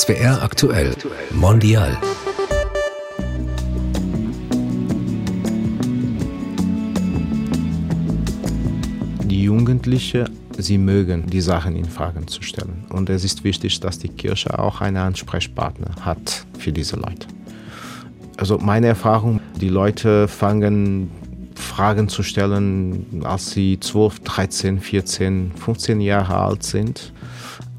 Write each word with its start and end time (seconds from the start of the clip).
SWR 0.00 0.42
aktuell 0.42 0.96
Mondial. 1.30 1.94
Die 9.24 9.42
Jugendlichen, 9.42 10.30
sie 10.56 10.78
mögen 10.78 11.26
die 11.26 11.42
Sachen 11.42 11.76
in 11.76 11.84
Fragen 11.84 12.26
zu 12.28 12.40
stellen. 12.40 12.86
Und 12.88 13.10
es 13.10 13.24
ist 13.24 13.44
wichtig, 13.44 13.78
dass 13.80 13.98
die 13.98 14.08
Kirche 14.08 14.58
auch 14.58 14.80
einen 14.80 14.96
Ansprechpartner 14.96 15.90
hat 16.00 16.46
für 16.58 16.72
diese 16.72 16.96
Leute. 16.96 17.26
Also 18.38 18.56
meine 18.56 18.86
Erfahrung, 18.86 19.40
die 19.60 19.68
Leute 19.68 20.28
fangen 20.28 21.10
Fragen 21.54 22.08
zu 22.08 22.22
stellen, 22.22 23.22
als 23.24 23.50
sie 23.50 23.78
12, 23.78 24.20
13, 24.20 24.80
14, 24.80 25.52
15 25.56 26.00
Jahre 26.00 26.36
alt 26.36 26.62
sind. 26.62 27.12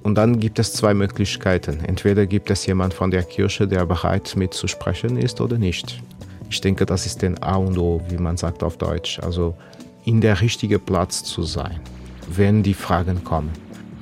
Und 0.03 0.15
dann 0.15 0.39
gibt 0.39 0.57
es 0.59 0.73
zwei 0.73 0.93
Möglichkeiten. 0.93 1.79
Entweder 1.85 2.25
gibt 2.25 2.49
es 2.49 2.65
jemand 2.65 2.93
von 2.93 3.11
der 3.11 3.23
Kirche, 3.23 3.67
der 3.67 3.85
bereit 3.85 4.35
mitzusprechen 4.35 5.17
ist 5.17 5.41
oder 5.41 5.57
nicht. 5.57 6.01
Ich 6.49 6.59
denke, 6.59 6.85
das 6.85 7.05
ist 7.05 7.21
den 7.21 7.41
A 7.41 7.55
und 7.55 7.77
O, 7.77 8.01
wie 8.09 8.17
man 8.17 8.35
sagt 8.35 8.63
auf 8.63 8.77
Deutsch. 8.77 9.19
Also 9.19 9.55
in 10.03 10.19
der 10.19 10.41
richtigen 10.41 10.79
Platz 10.79 11.23
zu 11.23 11.43
sein, 11.43 11.79
wenn 12.27 12.63
die 12.63 12.73
Fragen 12.73 13.23
kommen. 13.23 13.51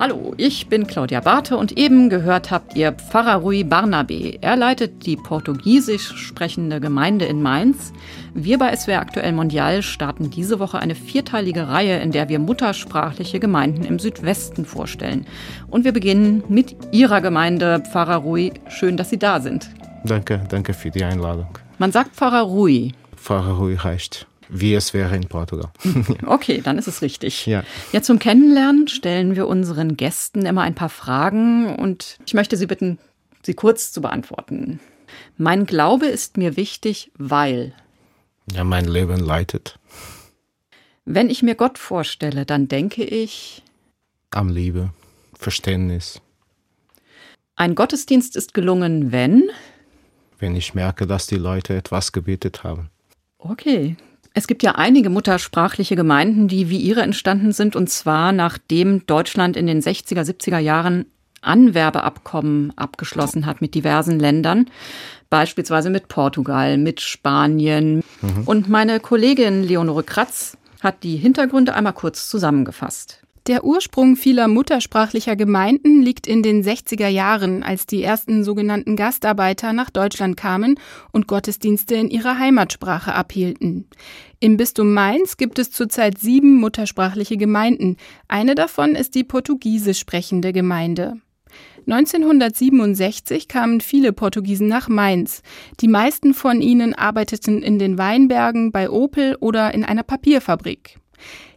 Hallo, 0.00 0.32
ich 0.38 0.68
bin 0.68 0.86
Claudia 0.86 1.20
Barthe 1.20 1.58
und 1.58 1.76
eben 1.76 2.08
gehört 2.08 2.50
habt 2.50 2.74
ihr 2.74 2.92
Pfarrer 2.92 3.34
Rui 3.34 3.64
Barnabé. 3.64 4.38
Er 4.40 4.56
leitet 4.56 5.04
die 5.04 5.16
portugiesisch 5.16 6.16
sprechende 6.16 6.80
Gemeinde 6.80 7.26
in 7.26 7.42
Mainz. 7.42 7.92
Wir 8.32 8.56
bei 8.56 8.74
SWR 8.74 9.00
Aktuell 9.00 9.32
Mondial 9.32 9.82
starten 9.82 10.30
diese 10.30 10.58
Woche 10.58 10.78
eine 10.78 10.94
vierteilige 10.94 11.68
Reihe, 11.68 11.98
in 11.98 12.12
der 12.12 12.30
wir 12.30 12.38
muttersprachliche 12.38 13.40
Gemeinden 13.40 13.84
im 13.84 13.98
Südwesten 13.98 14.64
vorstellen. 14.64 15.26
Und 15.68 15.84
wir 15.84 15.92
beginnen 15.92 16.44
mit 16.48 16.74
Ihrer 16.92 17.20
Gemeinde, 17.20 17.82
Pfarrer 17.92 18.16
Rui. 18.16 18.54
Schön, 18.70 18.96
dass 18.96 19.10
Sie 19.10 19.18
da 19.18 19.38
sind. 19.40 19.68
Danke, 20.04 20.40
danke 20.48 20.72
für 20.72 20.90
die 20.90 21.04
Einladung. 21.04 21.58
Man 21.76 21.92
sagt 21.92 22.16
Pfarrer 22.16 22.44
Rui. 22.44 22.92
Pfarrer 23.16 23.58
Rui 23.58 23.74
reicht 23.74 24.29
wie 24.50 24.74
es 24.74 24.92
wäre 24.92 25.14
in 25.16 25.26
Portugal. 25.28 25.70
okay, 26.26 26.60
dann 26.62 26.76
ist 26.78 26.88
es 26.88 27.02
richtig. 27.02 27.46
Ja. 27.46 27.62
ja, 27.92 28.02
zum 28.02 28.18
Kennenlernen 28.18 28.88
stellen 28.88 29.36
wir 29.36 29.46
unseren 29.46 29.96
Gästen 29.96 30.44
immer 30.44 30.62
ein 30.62 30.74
paar 30.74 30.88
Fragen 30.88 31.76
und 31.76 32.18
ich 32.26 32.34
möchte 32.34 32.56
Sie 32.56 32.66
bitten, 32.66 32.98
sie 33.42 33.54
kurz 33.54 33.92
zu 33.92 34.00
beantworten. 34.00 34.80
Mein 35.36 35.66
Glaube 35.66 36.06
ist 36.06 36.36
mir 36.36 36.56
wichtig, 36.56 37.10
weil. 37.16 37.72
Ja, 38.52 38.64
mein 38.64 38.84
Leben 38.84 39.18
leitet. 39.18 39.78
Wenn 41.04 41.30
ich 41.30 41.42
mir 41.42 41.54
Gott 41.54 41.78
vorstelle, 41.78 42.44
dann 42.44 42.68
denke 42.68 43.04
ich. 43.04 43.62
Am 44.30 44.48
Liebe, 44.48 44.90
Verständnis. 45.34 46.20
Ein 47.56 47.74
Gottesdienst 47.74 48.36
ist 48.36 48.54
gelungen, 48.54 49.12
wenn. 49.12 49.50
Wenn 50.38 50.56
ich 50.56 50.74
merke, 50.74 51.06
dass 51.06 51.26
die 51.26 51.36
Leute 51.36 51.76
etwas 51.76 52.12
gebetet 52.12 52.64
haben. 52.64 52.90
Okay, 53.38 53.96
es 54.34 54.46
gibt 54.46 54.62
ja 54.62 54.72
einige 54.76 55.10
muttersprachliche 55.10 55.96
Gemeinden, 55.96 56.48
die 56.48 56.70
wie 56.70 56.78
ihre 56.78 57.02
entstanden 57.02 57.52
sind, 57.52 57.74
und 57.76 57.90
zwar 57.90 58.32
nachdem 58.32 59.06
Deutschland 59.06 59.56
in 59.56 59.66
den 59.66 59.80
60er, 59.80 60.22
70er 60.22 60.58
Jahren 60.58 61.06
Anwerbeabkommen 61.42 62.72
abgeschlossen 62.76 63.46
hat 63.46 63.60
mit 63.60 63.74
diversen 63.74 64.20
Ländern, 64.20 64.66
beispielsweise 65.30 65.90
mit 65.90 66.08
Portugal, 66.08 66.76
mit 66.76 67.00
Spanien. 67.00 68.04
Mhm. 68.20 68.42
Und 68.44 68.68
meine 68.68 69.00
Kollegin 69.00 69.62
Leonore 69.62 70.02
Kratz 70.02 70.58
hat 70.80 71.02
die 71.02 71.16
Hintergründe 71.16 71.74
einmal 71.74 71.94
kurz 71.94 72.28
zusammengefasst. 72.28 73.22
Der 73.50 73.64
Ursprung 73.64 74.14
vieler 74.14 74.46
muttersprachlicher 74.46 75.34
Gemeinden 75.34 76.02
liegt 76.02 76.28
in 76.28 76.44
den 76.44 76.62
60er 76.62 77.08
Jahren, 77.08 77.64
als 77.64 77.84
die 77.84 78.00
ersten 78.00 78.44
sogenannten 78.44 78.94
Gastarbeiter 78.94 79.72
nach 79.72 79.90
Deutschland 79.90 80.36
kamen 80.36 80.78
und 81.10 81.26
Gottesdienste 81.26 81.96
in 81.96 82.10
ihrer 82.10 82.38
Heimatsprache 82.38 83.12
abhielten. 83.12 83.88
Im 84.38 84.56
Bistum 84.56 84.94
Mainz 84.94 85.36
gibt 85.36 85.58
es 85.58 85.72
zurzeit 85.72 86.16
sieben 86.16 86.60
muttersprachliche 86.60 87.36
Gemeinden. 87.36 87.96
Eine 88.28 88.54
davon 88.54 88.94
ist 88.94 89.16
die 89.16 89.24
portugiesisch 89.24 89.98
sprechende 89.98 90.52
Gemeinde. 90.52 91.14
1967 91.88 93.48
kamen 93.48 93.80
viele 93.80 94.12
Portugiesen 94.12 94.68
nach 94.68 94.88
Mainz. 94.88 95.42
Die 95.80 95.88
meisten 95.88 96.34
von 96.34 96.60
ihnen 96.60 96.94
arbeiteten 96.94 97.62
in 97.62 97.80
den 97.80 97.98
Weinbergen, 97.98 98.70
bei 98.70 98.88
Opel 98.88 99.36
oder 99.40 99.74
in 99.74 99.84
einer 99.84 100.04
Papierfabrik. 100.04 101.00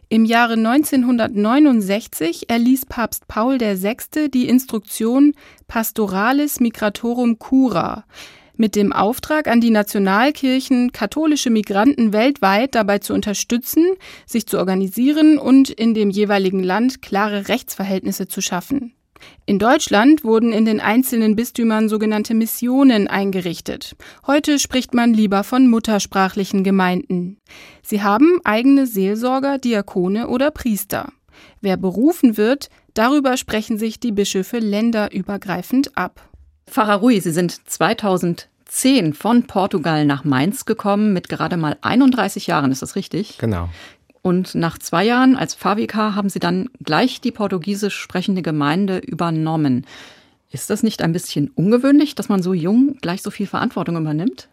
Im 0.08 0.24
Jahre 0.26 0.54
1969 0.54 2.50
erließ 2.50 2.86
Papst 2.86 3.26
Paul 3.26 3.58
VI. 3.60 4.28
die 4.28 4.48
Instruktion 4.48 5.32
Pastoralis 5.66 6.60
Migratorum 6.60 7.38
Cura 7.38 8.04
mit 8.56 8.76
dem 8.76 8.92
Auftrag 8.92 9.48
an 9.48 9.60
die 9.60 9.70
Nationalkirchen, 9.70 10.92
katholische 10.92 11.50
Migranten 11.50 12.12
weltweit 12.12 12.74
dabei 12.74 12.98
zu 12.98 13.12
unterstützen, 13.14 13.84
sich 14.26 14.46
zu 14.46 14.58
organisieren 14.58 15.38
und 15.38 15.70
in 15.70 15.94
dem 15.94 16.10
jeweiligen 16.10 16.62
Land 16.62 17.02
klare 17.02 17.48
Rechtsverhältnisse 17.48 18.28
zu 18.28 18.40
schaffen. 18.40 18.94
In 19.46 19.58
Deutschland 19.58 20.24
wurden 20.24 20.52
in 20.52 20.64
den 20.64 20.80
einzelnen 20.80 21.36
Bistümern 21.36 21.88
sogenannte 21.88 22.34
Missionen 22.34 23.08
eingerichtet. 23.08 23.96
Heute 24.26 24.58
spricht 24.58 24.94
man 24.94 25.12
lieber 25.12 25.44
von 25.44 25.68
muttersprachlichen 25.68 26.64
Gemeinden. 26.64 27.38
Sie 27.82 28.02
haben 28.02 28.40
eigene 28.44 28.86
Seelsorger, 28.86 29.58
Diakone 29.58 30.28
oder 30.28 30.50
Priester. 30.50 31.12
Wer 31.60 31.76
berufen 31.76 32.36
wird, 32.36 32.68
darüber 32.94 33.36
sprechen 33.36 33.78
sich 33.78 34.00
die 34.00 34.12
Bischöfe 34.12 34.58
länderübergreifend 34.58 35.96
ab. 35.96 36.28
Pfarrer 36.66 36.96
Rui, 36.96 37.20
Sie 37.20 37.32
sind 37.32 37.68
2010 37.68 39.12
von 39.12 39.46
Portugal 39.46 40.06
nach 40.06 40.24
Mainz 40.24 40.64
gekommen 40.64 41.12
mit 41.12 41.28
gerade 41.28 41.56
mal 41.56 41.76
31 41.82 42.46
Jahren, 42.46 42.72
ist 42.72 42.82
das 42.82 42.96
richtig? 42.96 43.36
Genau. 43.38 43.68
Und 44.24 44.54
nach 44.54 44.78
zwei 44.78 45.04
Jahren 45.04 45.36
als 45.36 45.52
Favika 45.52 46.14
haben 46.14 46.30
Sie 46.30 46.38
dann 46.38 46.70
gleich 46.82 47.20
die 47.20 47.30
portugiesisch 47.30 47.94
sprechende 47.94 48.40
Gemeinde 48.40 48.96
übernommen. 48.96 49.86
Ist 50.50 50.70
das 50.70 50.82
nicht 50.82 51.02
ein 51.02 51.12
bisschen 51.12 51.50
ungewöhnlich, 51.50 52.14
dass 52.14 52.30
man 52.30 52.42
so 52.42 52.54
jung 52.54 52.96
gleich 53.02 53.20
so 53.20 53.30
viel 53.30 53.46
Verantwortung 53.46 53.98
übernimmt? 53.98 54.48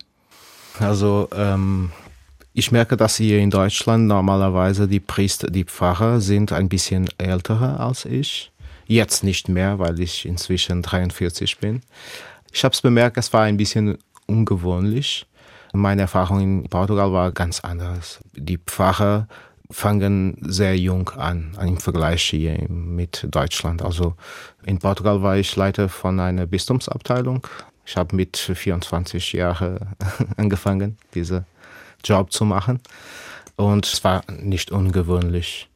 Also 0.77 1.29
ähm, 1.33 1.89
ich 2.51 2.73
merke, 2.73 2.97
dass 2.97 3.15
hier 3.15 3.39
in 3.39 3.49
Deutschland 3.49 4.07
normalerweise 4.07 4.89
die 4.89 4.99
Priester, 4.99 5.49
die 5.49 5.63
Pfarrer 5.63 6.19
sind 6.19 6.51
ein 6.51 6.67
bisschen 6.67 7.07
älter 7.17 7.79
als 7.79 8.03
ich. 8.03 8.51
Jetzt 8.87 9.23
nicht 9.23 9.47
mehr, 9.47 9.79
weil 9.79 10.01
ich 10.01 10.25
inzwischen 10.25 10.81
43 10.81 11.59
bin. 11.59 11.81
Ich 12.51 12.65
habe 12.65 12.73
es 12.73 12.81
bemerkt, 12.81 13.15
es 13.15 13.31
war 13.31 13.43
ein 13.43 13.55
bisschen 13.55 13.97
ungewöhnlich. 14.25 15.25
Meine 15.71 16.01
Erfahrung 16.01 16.41
in 16.41 16.63
Portugal 16.69 17.13
war 17.13 17.31
ganz 17.31 17.61
anders. 17.61 18.19
Die 18.35 18.57
Pfarrer 18.57 19.29
fangen 19.71 20.37
sehr 20.41 20.77
jung 20.77 21.09
an 21.09 21.57
im 21.61 21.77
Vergleich 21.77 22.23
hier 22.23 22.57
mit 22.69 23.27
Deutschland. 23.29 23.81
Also 23.81 24.15
in 24.65 24.79
Portugal 24.79 25.21
war 25.21 25.37
ich 25.37 25.55
Leiter 25.55 25.89
von 25.89 26.19
einer 26.19 26.45
Bistumsabteilung. 26.45 27.47
Ich 27.85 27.97
habe 27.97 28.15
mit 28.15 28.37
24 28.37 29.33
Jahren 29.33 29.95
angefangen, 30.37 30.97
diesen 31.13 31.45
Job 32.03 32.31
zu 32.31 32.45
machen. 32.45 32.79
Und 33.55 33.85
es 33.85 34.03
war 34.03 34.23
nicht 34.29 34.71
ungewöhnlich. 34.71 35.69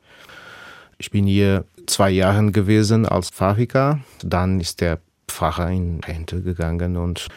Ich 0.97 1.11
bin 1.11 1.25
hier 1.25 1.65
zwei 1.87 2.09
Jahre 2.09 2.51
gewesen 2.51 3.05
als 3.05 3.29
Pfarrer. 3.29 3.99
Dann 4.23 4.59
ist 4.59 4.81
der 4.81 4.99
Pfarrer 5.27 5.69
in 5.69 5.99
Rente 5.99 6.41
gegangen 6.41 6.97
und 6.97 7.27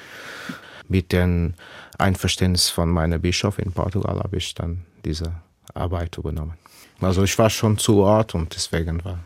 mit 0.88 1.12
dem 1.12 1.54
Einverständnis 1.98 2.70
von 2.70 2.88
meinem 2.88 3.20
Bischof 3.20 3.58
in 3.58 3.72
Portugal 3.72 4.20
habe 4.20 4.36
ich 4.36 4.54
dann 4.54 4.84
diese 5.04 5.32
Arbeit 5.74 6.18
übernommen. 6.18 6.54
Also 7.00 7.22
ich 7.22 7.38
war 7.38 7.50
schon 7.50 7.78
zu 7.78 7.98
Ort 7.98 8.34
und 8.34 8.54
deswegen 8.54 9.04
war 9.04 9.20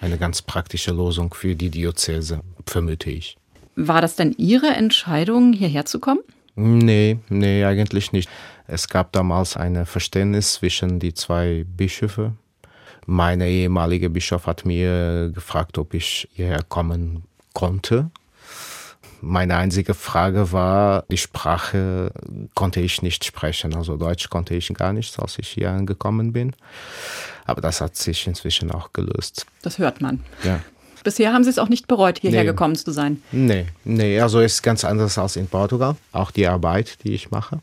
eine 0.00 0.18
ganz 0.18 0.42
praktische 0.42 0.92
Lösung 0.92 1.32
für 1.32 1.54
die 1.54 1.70
Diözese, 1.70 2.40
vermute 2.66 3.10
ich. 3.10 3.36
War 3.76 4.00
das 4.00 4.16
denn 4.16 4.34
Ihre 4.36 4.68
Entscheidung, 4.68 5.52
hierher 5.52 5.84
zu 5.84 5.98
kommen? 5.98 6.20
Nee, 6.56 7.18
nee, 7.28 7.64
eigentlich 7.64 8.12
nicht. 8.12 8.28
Es 8.66 8.88
gab 8.88 9.12
damals 9.12 9.56
ein 9.56 9.84
Verständnis 9.86 10.54
zwischen 10.54 11.00
die 11.00 11.14
zwei 11.14 11.64
Bischöfe. 11.66 12.32
Mein 13.06 13.40
ehemaliger 13.40 14.08
Bischof 14.08 14.46
hat 14.46 14.64
mir 14.64 15.30
gefragt, 15.34 15.76
ob 15.78 15.94
ich 15.94 16.28
hierher 16.32 16.62
kommen 16.62 17.24
konnte 17.52 18.10
meine 19.24 19.56
einzige 19.56 19.94
Frage 19.94 20.52
war, 20.52 21.04
die 21.10 21.16
Sprache 21.16 22.12
konnte 22.54 22.80
ich 22.80 23.02
nicht 23.02 23.24
sprechen. 23.24 23.74
Also 23.74 23.96
Deutsch 23.96 24.28
konnte 24.30 24.54
ich 24.54 24.68
gar 24.74 24.92
nicht, 24.92 25.18
als 25.18 25.38
ich 25.38 25.48
hier 25.48 25.70
angekommen 25.70 26.32
bin. 26.32 26.52
Aber 27.44 27.60
das 27.60 27.80
hat 27.80 27.96
sich 27.96 28.26
inzwischen 28.26 28.70
auch 28.70 28.92
gelöst. 28.92 29.46
Das 29.62 29.78
hört 29.78 30.00
man. 30.00 30.20
Ja. 30.44 30.60
Bisher 31.02 31.34
haben 31.34 31.44
Sie 31.44 31.50
es 31.50 31.58
auch 31.58 31.68
nicht 31.68 31.86
bereut, 31.86 32.18
hierher 32.18 32.42
nee. 32.42 32.46
gekommen 32.46 32.76
zu 32.76 32.90
sein? 32.90 33.22
Nee, 33.30 33.66
nee, 33.84 34.18
also 34.20 34.40
ist 34.40 34.62
ganz 34.62 34.84
anders 34.84 35.18
als 35.18 35.36
in 35.36 35.46
Portugal. 35.46 35.96
Auch 36.12 36.30
die 36.30 36.46
Arbeit, 36.46 37.04
die 37.04 37.12
ich 37.12 37.30
mache. 37.30 37.60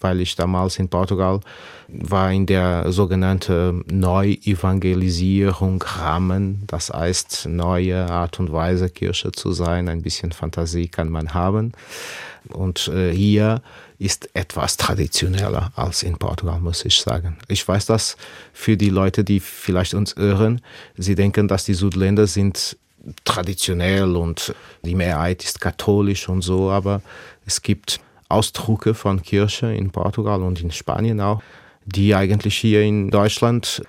Weil 0.00 0.20
ich 0.20 0.36
damals 0.36 0.78
in 0.78 0.88
Portugal 0.88 1.40
war 1.88 2.32
in 2.32 2.46
der 2.46 2.92
sogenannten 2.92 3.84
Neuevangelisierung 3.90 5.82
Rahmen. 5.82 6.64
Das 6.66 6.90
heißt, 6.90 7.46
neue 7.48 8.08
Art 8.10 8.38
und 8.40 8.52
Weise 8.52 8.90
Kirche 8.90 9.32
zu 9.32 9.52
sein. 9.52 9.88
Ein 9.88 10.02
bisschen 10.02 10.32
Fantasie 10.32 10.88
kann 10.88 11.08
man 11.08 11.34
haben. 11.34 11.72
Und 12.50 12.88
äh, 12.88 13.12
hier 13.12 13.62
ist 13.98 14.30
etwas 14.34 14.76
traditioneller 14.76 15.72
als 15.74 16.02
in 16.02 16.18
Portugal, 16.18 16.60
muss 16.60 16.84
ich 16.84 17.00
sagen. 17.00 17.36
Ich 17.48 17.66
weiß 17.66 17.86
das 17.86 18.16
für 18.52 18.76
die 18.76 18.90
Leute, 18.90 19.24
die 19.24 19.40
vielleicht 19.40 19.94
uns 19.94 20.12
irren. 20.12 20.60
Sie 20.96 21.14
denken, 21.14 21.48
dass 21.48 21.64
die 21.64 21.74
Südländer 21.74 22.26
sind 22.26 22.76
traditionell 23.24 24.16
und 24.16 24.54
die 24.82 24.94
Mehrheit 24.94 25.44
ist 25.44 25.60
katholisch 25.60 26.28
und 26.28 26.42
so, 26.42 26.70
aber 26.70 27.00
es 27.46 27.62
gibt 27.62 28.00
Ausdrucke 28.28 28.94
von 28.94 29.22
Kirche 29.22 29.72
in 29.72 29.90
Portugal 29.90 30.42
und 30.42 30.60
in 30.60 30.70
Spanien 30.70 31.20
auch, 31.20 31.42
die 31.86 32.14
eigentlich 32.14 32.56
hier 32.56 32.82
in 32.82 33.10
Deutschland 33.10 33.82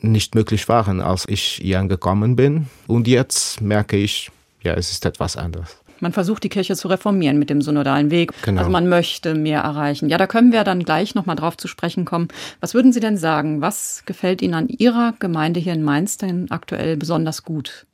nicht 0.00 0.34
möglich 0.34 0.68
waren, 0.68 1.00
als 1.00 1.24
ich 1.28 1.60
hier 1.62 1.80
angekommen 1.80 2.36
bin. 2.36 2.68
Und 2.86 3.08
jetzt 3.08 3.60
merke 3.60 3.96
ich, 3.96 4.30
ja, 4.62 4.74
es 4.74 4.90
ist 4.90 5.06
etwas 5.06 5.36
anderes. 5.36 5.78
Man 6.00 6.12
versucht 6.12 6.44
die 6.44 6.48
Kirche 6.48 6.76
zu 6.76 6.88
reformieren 6.88 7.38
mit 7.38 7.50
dem 7.50 7.62
synodalen 7.62 8.10
Weg. 8.10 8.32
Genau. 8.42 8.60
Also 8.60 8.70
man 8.70 8.88
möchte 8.88 9.34
mehr 9.34 9.60
erreichen. 9.60 10.08
Ja, 10.08 10.18
da 10.18 10.26
können 10.26 10.52
wir 10.52 10.64
dann 10.64 10.82
gleich 10.82 11.14
nochmal 11.14 11.36
drauf 11.36 11.56
zu 11.56 11.68
sprechen 11.68 12.04
kommen. 12.04 12.28
Was 12.60 12.74
würden 12.74 12.92
Sie 12.92 13.00
denn 13.00 13.16
sagen? 13.16 13.60
Was 13.60 14.02
gefällt 14.04 14.42
Ihnen 14.42 14.54
an 14.54 14.68
Ihrer 14.68 15.14
Gemeinde 15.18 15.60
hier 15.60 15.72
in 15.72 15.82
Mainz 15.82 16.18
denn 16.18 16.50
aktuell 16.50 16.96
besonders 16.96 17.42
gut? 17.42 17.86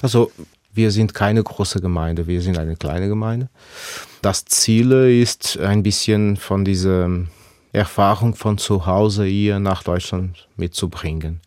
Also 0.00 0.30
wir 0.74 0.90
sind 0.90 1.14
keine 1.14 1.42
große 1.42 1.80
Gemeinde, 1.80 2.26
wir 2.26 2.42
sind 2.42 2.58
eine 2.58 2.76
kleine 2.76 3.08
Gemeinde. 3.08 3.48
Das 4.22 4.44
Ziel 4.44 4.92
ist 4.92 5.58
ein 5.58 5.82
bisschen 5.82 6.36
von 6.36 6.64
dieser 6.64 7.08
Erfahrung 7.72 8.34
von 8.34 8.58
zu 8.58 8.86
Hause 8.86 9.24
hier 9.24 9.58
nach 9.58 9.82
Deutschland 9.82 10.48
mitzubringen. 10.56 11.40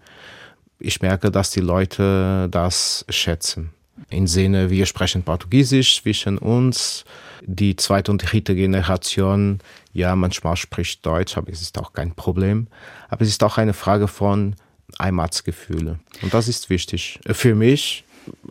Ich 0.79 1.01
merke, 1.01 1.31
dass 1.31 1.51
die 1.51 1.61
Leute 1.61 2.47
das 2.51 3.05
schätzen. 3.09 3.71
Im 4.09 4.27
Sinne, 4.27 4.69
wir 4.69 4.85
sprechen 4.85 5.23
Portugiesisch 5.23 6.01
zwischen 6.01 6.37
uns. 6.37 7.03
Die 7.41 7.75
zweite 7.75 8.11
und 8.11 8.19
dritte 8.19 8.55
Generation, 8.55 9.59
ja, 9.91 10.15
manchmal 10.15 10.55
spricht 10.55 11.05
Deutsch, 11.05 11.37
aber 11.37 11.51
es 11.51 11.61
ist 11.61 11.77
auch 11.79 11.93
kein 11.93 12.13
Problem. 12.13 12.67
Aber 13.09 13.23
es 13.23 13.29
ist 13.29 13.43
auch 13.43 13.57
eine 13.57 13.73
Frage 13.73 14.07
von 14.07 14.55
Heimatsgefühle. 15.01 15.99
Und 16.21 16.33
das 16.33 16.47
ist 16.47 16.69
wichtig. 16.69 17.19
Für 17.25 17.55
mich 17.55 18.03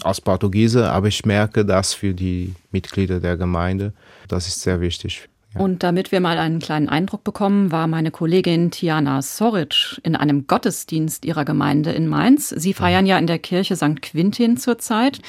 als 0.03 0.21
Portugiese, 0.21 0.91
aber 0.91 1.09
ich 1.09 1.25
merke 1.25 1.65
das 1.65 1.95
für 1.95 2.15
die 2.15 2.55
Mitglieder 2.71 3.21
der 3.21 3.37
Gemeinde. 3.37 3.93
Das 4.29 4.49
ist 4.49 4.61
sehr 4.61 4.81
wichtig. 4.81 5.29
Und 5.59 5.83
damit 5.83 6.13
wir 6.13 6.21
mal 6.21 6.39
einen 6.39 6.59
kleinen 6.59 6.89
Eindruck 6.89 7.25
bekommen, 7.25 7.73
war 7.73 7.87
meine 7.87 8.11
Kollegin 8.11 8.71
Tiana 8.71 9.23
Soric 9.23 9.99
in 10.03 10.15
einem 10.15 10.47
Gottesdienst 10.47 11.25
ihrer 11.25 11.45
Gemeinde 11.45 11.93
in 11.93 12.09
Mainz. 12.09 12.51
Sie 12.51 12.75
feiern 12.75 13.07
ja 13.07 13.19
in 13.19 13.27
der 13.27 13.39
Kirche 13.39 13.77
St. 13.77 14.03
Quintin 14.03 14.57
zurzeit, 14.57 15.21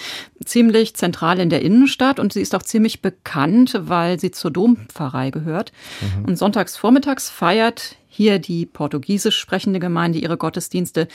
ziemlich 0.44 0.96
zentral 0.96 1.40
in 1.40 1.50
der 1.50 1.62
Innenstadt 1.62 2.20
und 2.20 2.34
sie 2.34 2.42
ist 2.42 2.56
auch 2.56 2.64
ziemlich 2.64 3.02
bekannt, 3.02 3.80
weil 3.80 4.20
sie 4.20 4.32
zur 4.32 4.52
Dompfarrei 4.52 5.32
gehört. 5.32 5.72
Mhm. 6.02 6.26
Und 6.26 6.38
sonntags 6.38 6.76
vormittags 6.76 7.30
feiert 7.30 7.96
hier 8.18 8.40
die 8.40 8.66
portugiesisch 8.66 9.38
sprechende 9.38 9.80
Gemeinde 9.80 10.18
ihre 10.18 10.38
Gottesdienste. 10.38 11.08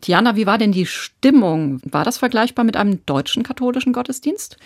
Tiana, 0.00 0.36
wie 0.36 0.46
war 0.46 0.56
denn 0.56 0.70
die 0.70 0.86
Stimmung? 0.86 1.80
War 1.84 2.04
das 2.04 2.18
vergleichbar 2.18 2.64
mit 2.64 2.76
einem 2.76 3.04
deutschen 3.06 3.42
katholischen 3.42 3.92
Gottesdienst? 3.92 4.56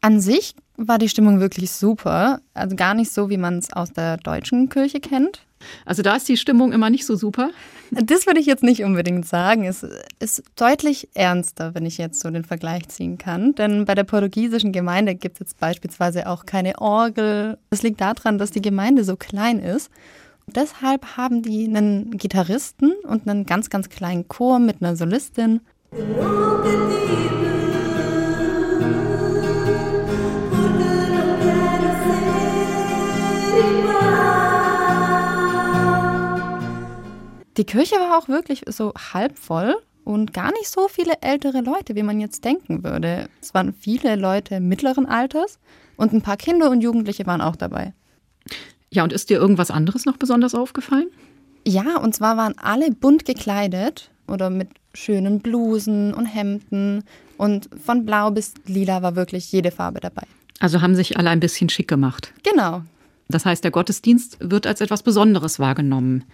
An 0.00 0.20
sich 0.20 0.54
war 0.76 0.98
die 0.98 1.08
Stimmung 1.08 1.40
wirklich 1.40 1.72
super. 1.72 2.40
Also 2.54 2.76
gar 2.76 2.94
nicht 2.94 3.12
so, 3.12 3.30
wie 3.30 3.36
man 3.36 3.58
es 3.58 3.72
aus 3.72 3.92
der 3.92 4.16
deutschen 4.16 4.68
Kirche 4.68 5.00
kennt. 5.00 5.42
Also 5.84 6.02
da 6.02 6.16
ist 6.16 6.28
die 6.28 6.36
Stimmung 6.36 6.72
immer 6.72 6.88
nicht 6.90 7.04
so 7.04 7.16
super? 7.16 7.50
Das 7.90 8.26
würde 8.26 8.40
ich 8.40 8.46
jetzt 8.46 8.62
nicht 8.62 8.84
unbedingt 8.84 9.26
sagen. 9.26 9.64
Es 9.64 9.84
ist 10.18 10.42
deutlich 10.56 11.08
ernster, 11.14 11.74
wenn 11.74 11.84
ich 11.84 11.98
jetzt 11.98 12.20
so 12.20 12.30
den 12.30 12.44
Vergleich 12.44 12.88
ziehen 12.88 13.18
kann. 13.18 13.54
Denn 13.54 13.84
bei 13.84 13.94
der 13.94 14.04
portugiesischen 14.04 14.72
Gemeinde 14.72 15.14
gibt 15.14 15.36
es 15.36 15.40
jetzt 15.40 15.60
beispielsweise 15.60 16.28
auch 16.28 16.46
keine 16.46 16.78
Orgel. 16.78 17.58
Das 17.70 17.82
liegt 17.82 18.00
daran, 18.00 18.38
dass 18.38 18.52
die 18.52 18.62
Gemeinde 18.62 19.04
so 19.04 19.16
klein 19.16 19.58
ist. 19.58 19.90
Deshalb 20.54 21.16
haben 21.16 21.42
die 21.42 21.64
einen 21.66 22.10
Gitarristen 22.18 22.92
und 23.04 23.28
einen 23.28 23.46
ganz, 23.46 23.70
ganz 23.70 23.88
kleinen 23.88 24.28
Chor 24.28 24.58
mit 24.58 24.82
einer 24.82 24.96
Solistin. 24.96 25.60
Die 37.56 37.64
Kirche 37.64 37.96
war 37.96 38.18
auch 38.18 38.28
wirklich 38.28 38.62
so 38.66 38.92
halb 39.12 39.38
voll 39.38 39.76
und 40.04 40.32
gar 40.32 40.52
nicht 40.52 40.68
so 40.68 40.88
viele 40.88 41.20
ältere 41.20 41.60
Leute, 41.60 41.94
wie 41.94 42.02
man 42.02 42.20
jetzt 42.20 42.44
denken 42.44 42.82
würde. 42.82 43.28
Es 43.40 43.54
waren 43.54 43.72
viele 43.72 44.16
Leute 44.16 44.60
mittleren 44.60 45.06
Alters 45.06 45.58
und 45.96 46.12
ein 46.12 46.22
paar 46.22 46.36
Kinder 46.36 46.70
und 46.70 46.80
Jugendliche 46.80 47.26
waren 47.26 47.40
auch 47.40 47.56
dabei. 47.56 47.94
Ja, 48.92 49.02
und 49.04 49.12
ist 49.12 49.30
dir 49.30 49.38
irgendwas 49.38 49.70
anderes 49.70 50.04
noch 50.04 50.18
besonders 50.18 50.54
aufgefallen? 50.54 51.08
Ja, 51.66 51.96
und 51.96 52.14
zwar 52.14 52.36
waren 52.36 52.54
alle 52.58 52.90
bunt 52.90 53.24
gekleidet 53.24 54.10
oder 54.28 54.50
mit 54.50 54.68
schönen 54.92 55.40
Blusen 55.40 56.12
und 56.12 56.26
Hemden 56.26 57.02
und 57.38 57.70
von 57.82 58.04
blau 58.04 58.30
bis 58.30 58.52
lila 58.66 59.00
war 59.02 59.16
wirklich 59.16 59.50
jede 59.50 59.70
Farbe 59.70 60.00
dabei. 60.00 60.24
Also 60.60 60.82
haben 60.82 60.94
sich 60.94 61.16
alle 61.16 61.30
ein 61.30 61.40
bisschen 61.40 61.70
schick 61.70 61.88
gemacht. 61.88 62.34
Genau. 62.42 62.82
Das 63.28 63.46
heißt, 63.46 63.64
der 63.64 63.70
Gottesdienst 63.70 64.36
wird 64.40 64.66
als 64.66 64.82
etwas 64.82 65.02
Besonderes 65.02 65.58
wahrgenommen. 65.58 66.24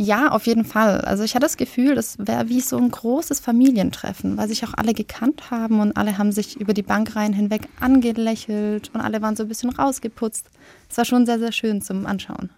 Ja, 0.00 0.30
auf 0.30 0.46
jeden 0.46 0.64
Fall. 0.64 1.02
Also 1.02 1.24
ich 1.24 1.34
hatte 1.34 1.44
das 1.44 1.58
Gefühl, 1.58 1.94
das 1.94 2.16
wäre 2.18 2.48
wie 2.48 2.62
so 2.62 2.78
ein 2.78 2.90
großes 2.90 3.38
Familientreffen, 3.38 4.38
weil 4.38 4.48
sich 4.48 4.64
auch 4.64 4.72
alle 4.74 4.94
gekannt 4.94 5.50
haben 5.50 5.78
und 5.78 5.94
alle 5.94 6.16
haben 6.16 6.32
sich 6.32 6.58
über 6.58 6.72
die 6.72 6.80
Bankreihen 6.80 7.34
hinweg 7.34 7.68
angelächelt 7.80 8.90
und 8.94 9.02
alle 9.02 9.20
waren 9.20 9.36
so 9.36 9.42
ein 9.42 9.48
bisschen 9.50 9.68
rausgeputzt. 9.68 10.48
Es 10.88 10.96
war 10.96 11.04
schon 11.04 11.26
sehr, 11.26 11.38
sehr 11.38 11.52
schön 11.52 11.82
zum 11.82 12.06
Anschauen. 12.06 12.48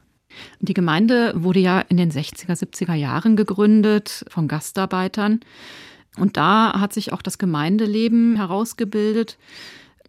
Die 0.61 0.73
Gemeinde 0.73 1.33
wurde 1.35 1.59
ja 1.59 1.81
in 1.81 1.97
den 1.97 2.13
60er, 2.13 2.57
70er 2.57 2.95
Jahren 2.95 3.35
gegründet 3.35 4.25
von 4.29 4.47
Gastarbeitern. 4.47 5.41
Und 6.17 6.37
da 6.37 6.79
hat 6.79 6.93
sich 6.93 7.13
auch 7.13 7.23
das 7.23 7.39
Gemeindeleben 7.39 8.37
herausgebildet. 8.37 9.37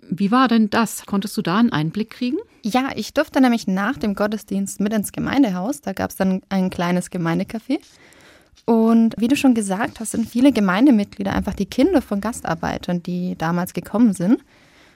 Wie 0.07 0.29
war 0.29 0.47
denn 0.47 0.69
das? 0.69 1.07
Konntest 1.07 1.35
du 1.35 1.41
da 1.41 1.57
einen 1.57 1.71
Einblick 1.71 2.11
kriegen? 2.11 2.37
Ja, 2.65 2.91
ich 2.95 3.13
durfte 3.13 3.41
nämlich 3.41 3.67
nach 3.67 3.97
dem 3.97 4.15
Gottesdienst 4.15 4.79
mit 4.79 4.93
ins 4.93 5.11
Gemeindehaus. 5.11 5.81
Da 5.81 5.91
gab 5.91 6.11
es 6.11 6.15
dann 6.15 6.41
ein 6.47 6.69
kleines 6.69 7.11
Gemeindecafé. 7.11 7.79
Und 8.65 9.15
wie 9.17 9.27
du 9.27 9.35
schon 9.35 9.53
gesagt 9.53 9.99
hast, 9.99 10.11
sind 10.11 10.29
viele 10.29 10.53
Gemeindemitglieder 10.53 11.33
einfach 11.33 11.53
die 11.53 11.65
Kinder 11.65 12.01
von 12.01 12.21
Gastarbeitern, 12.21 13.03
die 13.03 13.35
damals 13.37 13.73
gekommen 13.73 14.13
sind. 14.13 14.39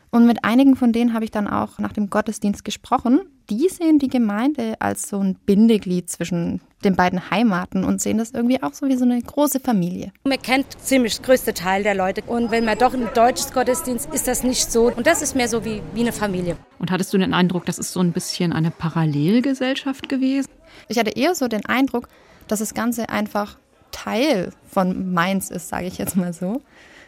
Und 0.10 0.26
mit 0.26 0.44
einigen 0.44 0.76
von 0.76 0.94
denen 0.94 1.14
habe 1.14 1.26
ich 1.26 1.32
dann 1.32 1.48
auch 1.48 1.80
nach 1.80 1.94
dem 1.94 2.10
Gottesdienst 2.10 2.64
gesprochen. 2.64 3.22
Die 3.50 3.68
sehen 3.70 4.00
die 4.00 4.08
Gemeinde 4.08 4.76
als 4.80 5.10
so 5.10 5.20
ein 5.20 5.36
Bindeglied 5.36 6.10
zwischen 6.10 6.62
den 6.84 6.96
beiden 6.96 7.30
Heimaten 7.32 7.84
und 7.84 8.02
sehen 8.02 8.18
das 8.18 8.32
irgendwie 8.32 8.62
auch 8.62 8.74
so 8.74 8.88
wie 8.88 8.96
so 8.96 9.06
eine 9.06 9.22
große 9.22 9.60
Familie. 9.60 10.12
Man 10.24 10.42
kennt 10.42 10.80
ziemlich 10.80 11.18
das 11.18 11.26
größte 11.26 11.54
Teil 11.54 11.84
der 11.84 11.96
Leute. 11.96 12.22
Und 12.28 12.52
wenn 12.52 12.66
man 12.66 12.78
doch 12.78 12.94
ein 12.94 13.10
deutsches 13.14 13.52
Gottesdienst 13.54 14.10
ist 14.14 14.28
das 14.28 14.44
nicht 14.44 14.72
so. 14.72 14.92
Und 14.92 15.08
das 15.08 15.22
ist 15.22 15.36
mehr 15.36 15.48
so 15.48 15.66
wie, 15.66 15.82
wie 15.94 16.02
eine 16.02 16.12
Familie. 16.14 16.58
Und 16.80 16.92
hattest 16.92 17.14
du 17.14 17.18
den 17.18 17.34
Eindruck, 17.34 17.66
das 17.66 17.80
ist 17.80 17.92
so 17.92 18.00
ein 18.00 18.12
bisschen 18.12 18.54
eine 18.54 18.72
Parallelgesellschaft 18.72 20.08
gewesen? 20.08 20.50
Ich 20.88 21.00
hatte 21.00 21.12
eher 21.12 21.36
so 21.36 21.48
den 21.48 21.66
Eindruck, 21.66 22.08
dass 22.48 22.60
das 22.60 22.74
Ganze 22.74 23.10
einfach 23.10 23.58
Teil 23.92 24.52
von 24.70 25.14
Mainz 25.14 25.50
ist, 25.50 25.70
sage 25.70 25.88
ich 25.88 25.98
jetzt 25.98 26.16
mal 26.16 26.34
so. 26.34 26.62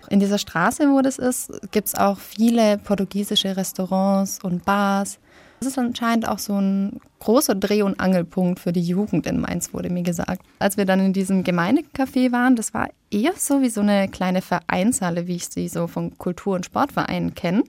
In 0.10 0.20
dieser 0.20 0.40
Straße, 0.40 0.90
wo 0.90 1.02
das 1.02 1.20
ist, 1.20 1.52
gibt 1.72 1.88
es 1.88 1.96
auch 1.96 2.18
viele 2.18 2.80
portugiesische 2.80 3.56
Restaurants 3.56 4.40
und 4.44 4.66
Bars. 4.66 5.20
Das 5.60 5.70
ist 5.70 5.78
anscheinend 5.78 6.28
auch 6.28 6.40
so 6.40 6.60
ein 6.60 7.00
großer 7.20 7.54
Dreh- 7.54 7.84
und 7.84 8.00
Angelpunkt 8.00 8.60
für 8.60 8.72
die 8.72 8.82
Jugend 8.82 9.28
in 9.28 9.40
Mainz, 9.40 9.74
wurde 9.74 9.90
mir 9.90 10.04
gesagt. 10.04 10.42
Als 10.58 10.78
wir 10.78 10.86
dann 10.86 11.00
in 11.00 11.14
diesem 11.14 11.44
Gemeindecafé 11.44 12.32
waren, 12.32 12.56
das 12.56 12.74
war 12.74 12.90
eher 13.12 13.34
so 13.36 13.62
wie 13.62 13.70
so 13.70 13.82
eine 13.82 14.08
kleine 14.08 14.42
Vereinshalle, 14.42 15.28
wie 15.28 15.36
ich 15.36 15.48
sie 15.48 15.68
so 15.68 15.88
von 15.88 16.18
Kultur- 16.18 16.56
und 16.56 16.66
Sportvereinen 16.66 17.36
kenne. 17.36 17.64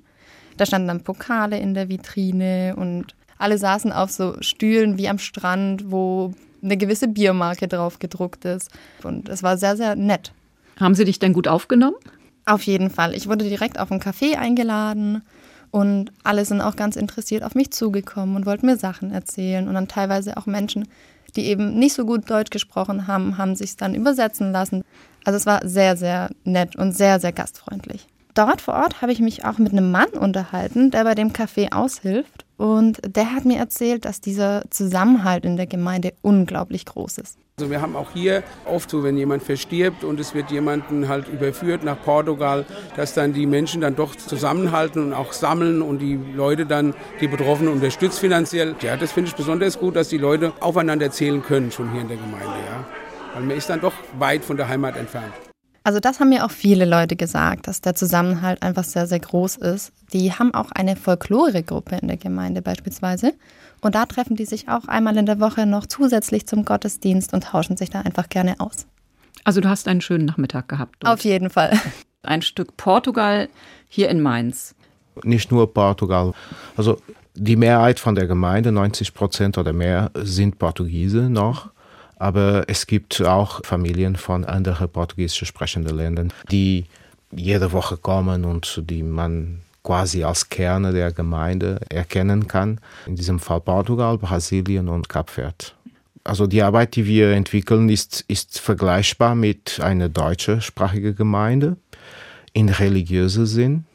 Da 0.57 0.67
standen 0.67 0.89
dann 0.89 1.03
Pokale 1.03 1.59
in 1.59 1.75
der 1.75 1.89
Vitrine 1.89 2.75
und 2.77 3.15
alle 3.39 3.59
saßen 3.59 3.93
auf 3.93 4.11
so 4.11 4.37
Stühlen 4.41 4.97
wie 4.97 5.09
am 5.09 5.19
Strand, 5.19 5.91
wo 5.91 6.33
eine 6.63 6.77
gewisse 6.77 7.09
Biermarke 7.09 7.69
drauf 7.69 7.99
gedruckt 7.99 8.45
ist. 8.45 8.71
Und 9.03 9.29
es 9.29 9.43
war 9.43 9.59
sehr, 9.59 9.77
sehr 9.77 9.97
nett. 9.97 10.33
Haben 10.79 10.95
Sie 10.95 11.05
dich 11.05 11.19
denn 11.19 11.33
gut 11.33 11.49
aufgenommen? 11.49 11.97
Auf 12.47 12.63
jeden 12.63 12.91
Fall. 12.91 13.15
Ich 13.15 13.29
wurde 13.29 13.45
direkt 13.45 13.79
auf 13.79 13.91
ein 13.91 14.01
Café 14.01 14.37
eingeladen 14.37 15.23
und 15.71 16.11
alle 16.25 16.45
sind 16.45 16.61
auch 16.61 16.77
ganz 16.77 16.97
interessiert 16.97 17.45
auf 17.45 17.55
mich 17.55 17.71
zugekommen 17.71 18.37
und 18.37 18.47
wollten 18.47 18.67
mir 18.67 18.77
Sachen 18.77 19.13
erzählen. 19.13 19.69
Und 19.69 19.75
dann 19.75 19.89
teilweise 19.89 20.37
auch 20.37 20.47
Menschen, 20.47 20.89
die 21.37 21.47
eben 21.47 21.79
nicht 21.79 21.95
so 21.95 22.05
gut 22.05 22.29
Deutsch 22.29 22.51
gesprochen 22.51 23.07
haben, 23.07 23.39
haben 23.39 23.55
sich 23.55 23.77
dann 23.77 23.95
übersetzen 23.95 24.53
lassen. 24.53 24.83
Also 25.25 25.37
es 25.37 25.47
war 25.47 25.67
sehr, 25.67 25.97
sehr 25.97 26.31
nett 26.45 26.77
und 26.77 26.93
sehr, 26.93 27.21
sehr 27.21 27.33
gastfreundlich. 27.33 28.07
Dort 28.35 28.61
vor 28.61 28.75
Ort 28.75 29.03
habe 29.03 29.13
ich 29.13 29.21
mich 29.21 29.45
auch 29.45 29.59
mit 29.59 29.73
einem 29.73 29.91
Mann 29.91 30.11
unterhalten, 30.11 30.91
der 30.91 31.05
bei 31.05 31.15
dem 31.15 31.33
Café 31.33 31.73
aushilft. 31.73 32.45
Und 32.57 33.01
der 33.05 33.35
hat 33.35 33.45
mir 33.45 33.59
erzählt, 33.59 34.05
dass 34.05 34.21
dieser 34.21 34.63
Zusammenhalt 34.71 35.45
in 35.45 35.57
der 35.57 35.67
Gemeinde 35.67 36.13
unglaublich 36.21 36.85
groß 36.85 37.19
ist. 37.19 37.39
Also 37.59 37.71
wir 37.71 37.81
haben 37.81 37.97
auch 37.97 38.13
hier 38.13 38.43
oft 38.65 38.89
so, 38.89 39.03
wenn 39.03 39.17
jemand 39.17 39.43
verstirbt 39.43 40.05
und 40.05 40.19
es 40.21 40.35
wird 40.35 40.51
jemanden 40.51 41.09
halt 41.09 41.29
überführt 41.29 41.85
nach 41.85 42.01
Portugal, 42.03 42.65
dass 42.97 43.13
dann 43.13 43.33
die 43.33 43.47
Menschen 43.47 43.81
dann 43.81 43.97
doch 43.97 44.15
zusammenhalten 44.15 45.03
und 45.03 45.13
auch 45.13 45.33
sammeln 45.33 45.83
und 45.83 45.99
die 45.99 46.19
Leute 46.35 46.65
dann 46.65 46.95
die 47.21 47.29
Betroffenen 47.29 47.73
unterstützt 47.73 48.19
finanziell. 48.19 48.77
Ja, 48.81 48.97
das 48.97 49.13
finde 49.13 49.29
ich 49.29 49.37
besonders 49.37 49.79
gut, 49.79 49.97
dass 49.97 50.09
die 50.09 50.19
Leute 50.19 50.53
aufeinander 50.61 51.11
zählen 51.11 51.43
können 51.43 51.71
schon 51.71 51.93
hier 51.93 52.03
in 52.03 52.09
der 52.09 52.17
Gemeinde, 52.17 52.47
ja. 52.47 52.87
Weil 53.35 53.43
man 53.43 53.57
ist 53.57 53.69
dann 53.69 53.81
doch 53.81 53.95
weit 54.19 54.45
von 54.45 54.57
der 54.57 54.69
Heimat 54.69 54.97
entfernt. 54.97 55.33
Also 55.83 55.99
das 55.99 56.21
haben 56.21 56.29
mir 56.29 56.45
auch 56.45 56.51
viele 56.51 56.85
Leute 56.85 57.17
gesagt, 57.17 57.67
dass 57.67 57.81
der 57.81 57.95
Zusammenhalt 57.95 58.63
einfach 58.63 58.85
sehr, 58.85 59.07
sehr 59.07 59.21
groß 59.21 59.57
ist. 59.57 59.93
Die 60.13 60.33
haben 60.33 60.53
auch 60.53 60.71
eine 60.73 60.95
Folkloregruppe 60.95 61.97
in 61.97 62.09
der 62.09 62.19
Gemeinde 62.19 62.61
beispielsweise. 62.61 63.33
Und 63.81 63.95
da 63.95 64.05
treffen 64.05 64.37
die 64.37 64.45
sich 64.45 64.69
auch 64.69 64.89
einmal 64.89 65.17
in 65.17 65.25
der 65.25 65.41
Woche 65.41 65.65
noch 65.65 65.87
zusätzlich 65.87 66.47
zum 66.47 66.67
Gottesdienst 66.67 67.33
und 67.33 67.45
tauschen 67.45 67.79
sich 67.79 67.89
da 67.89 68.03
einfach 68.03 68.29
gerne 68.29 68.57
aus. 68.59 68.87
Also 69.45 69.63
du 69.63 69.71
hast 69.71 69.89
einen 69.89 70.03
schönen 70.03 70.27
Nachmittag 70.27 70.69
gehabt. 70.69 70.97
Dort. 71.01 71.15
Auf 71.15 71.25
jeden 71.25 71.49
Fall. 71.49 71.73
Ein 72.23 72.43
Stück 72.43 72.77
Portugal 72.77 73.49
hier 73.89 74.11
in 74.11 74.21
Mainz. 74.21 74.75
Nicht 75.25 75.51
nur 75.51 75.73
Portugal. 75.73 76.35
Also 76.77 76.99
die 77.35 77.57
Mehrheit 77.57 78.01
von 78.01 78.15
der 78.15 78.27
Gemeinde, 78.27 78.71
90 78.71 79.15
Prozent 79.15 79.57
oder 79.57 79.73
mehr, 79.73 80.11
sind 80.15 80.59
Portugiese 80.59 81.31
noch. 81.31 81.71
Aber 82.21 82.65
es 82.69 82.87
gibt 82.87 83.23
auch 83.23 83.65
Familien 83.65 84.15
von 84.15 84.45
anderen 84.45 84.91
portugiesisch 84.91 85.49
sprechenden 85.49 85.97
Ländern, 85.97 86.33
die 86.51 86.85
jede 87.33 87.73
Woche 87.73 87.97
kommen 87.97 88.45
und 88.45 88.83
die 88.91 89.03
man 89.03 89.63
quasi 89.83 90.23
als 90.23 90.51
Kerne 90.51 90.93
der 90.93 91.13
Gemeinde 91.13 91.81
erkennen 91.89 92.47
kann. 92.47 92.79
In 93.07 93.17
diesem 93.17 93.39
Fall 93.39 93.63
Portugal, 93.63 94.19
Brasilien 94.19 94.91
und 94.91 95.09
Kap 95.09 95.31
Verde. 95.31 95.73
Also 96.23 96.47
die 96.47 96.63
Arbeit, 96.63 96.95
die 96.95 97.07
wir 97.07 97.31
entwickeln, 97.31 97.89
ist, 97.89 98.23
ist 98.29 98.61
vergleichbar 98.61 99.35
mit 99.35 99.81
einer 99.81 100.11
deutschsprachigen 100.11 101.17
Gemeinde 101.17 101.79
in 102.53 102.69
religiöser 102.69 103.47
Sinn. 103.47 103.87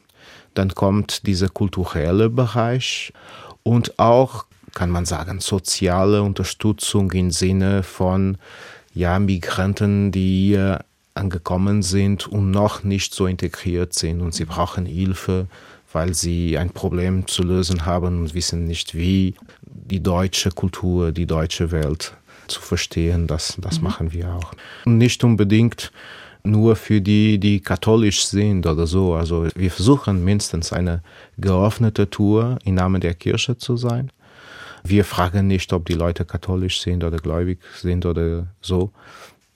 Dann 0.54 0.74
kommt 0.74 1.28
dieser 1.28 1.48
kulturelle 1.48 2.28
Bereich 2.28 3.12
und 3.62 4.00
auch 4.00 4.46
kann 4.76 4.90
man 4.90 5.06
sagen, 5.06 5.40
soziale 5.40 6.22
Unterstützung 6.22 7.10
im 7.12 7.30
Sinne 7.30 7.82
von 7.82 8.36
ja, 8.94 9.18
Migranten, 9.18 10.12
die 10.12 10.48
hier 10.48 10.84
angekommen 11.14 11.82
sind 11.82 12.28
und 12.28 12.50
noch 12.50 12.84
nicht 12.84 13.14
so 13.14 13.26
integriert 13.26 13.94
sind 13.94 14.20
und 14.20 14.34
sie 14.34 14.44
brauchen 14.44 14.84
Hilfe, 14.84 15.46
weil 15.94 16.12
sie 16.12 16.58
ein 16.58 16.70
Problem 16.70 17.26
zu 17.26 17.42
lösen 17.42 17.86
haben 17.86 18.20
und 18.20 18.34
wissen 18.34 18.64
nicht 18.64 18.94
wie. 18.94 19.34
Die 19.62 20.02
deutsche 20.02 20.50
Kultur, 20.50 21.10
die 21.10 21.26
deutsche 21.26 21.70
Welt 21.70 22.12
zu 22.46 22.60
verstehen, 22.60 23.26
das, 23.26 23.56
das 23.58 23.78
mhm. 23.78 23.84
machen 23.84 24.12
wir 24.12 24.34
auch. 24.34 24.52
Und 24.84 24.98
nicht 24.98 25.24
unbedingt 25.24 25.90
nur 26.42 26.76
für 26.76 27.00
die, 27.00 27.38
die 27.38 27.60
katholisch 27.60 28.26
sind 28.26 28.66
oder 28.66 28.86
so. 28.86 29.14
Also 29.14 29.48
wir 29.54 29.70
versuchen 29.70 30.22
mindestens 30.22 30.72
eine 30.72 31.02
geöffnete 31.38 32.10
Tour 32.10 32.58
im 32.64 32.74
Namen 32.74 33.00
der 33.00 33.14
Kirche 33.14 33.56
zu 33.56 33.78
sein. 33.78 34.10
Wir 34.88 35.04
fragen 35.04 35.48
nicht, 35.48 35.72
ob 35.72 35.86
die 35.86 35.94
Leute 35.94 36.24
katholisch 36.24 36.80
sind 36.80 37.02
oder 37.02 37.16
gläubig 37.16 37.58
sind 37.74 38.06
oder 38.06 38.46
so. 38.60 38.92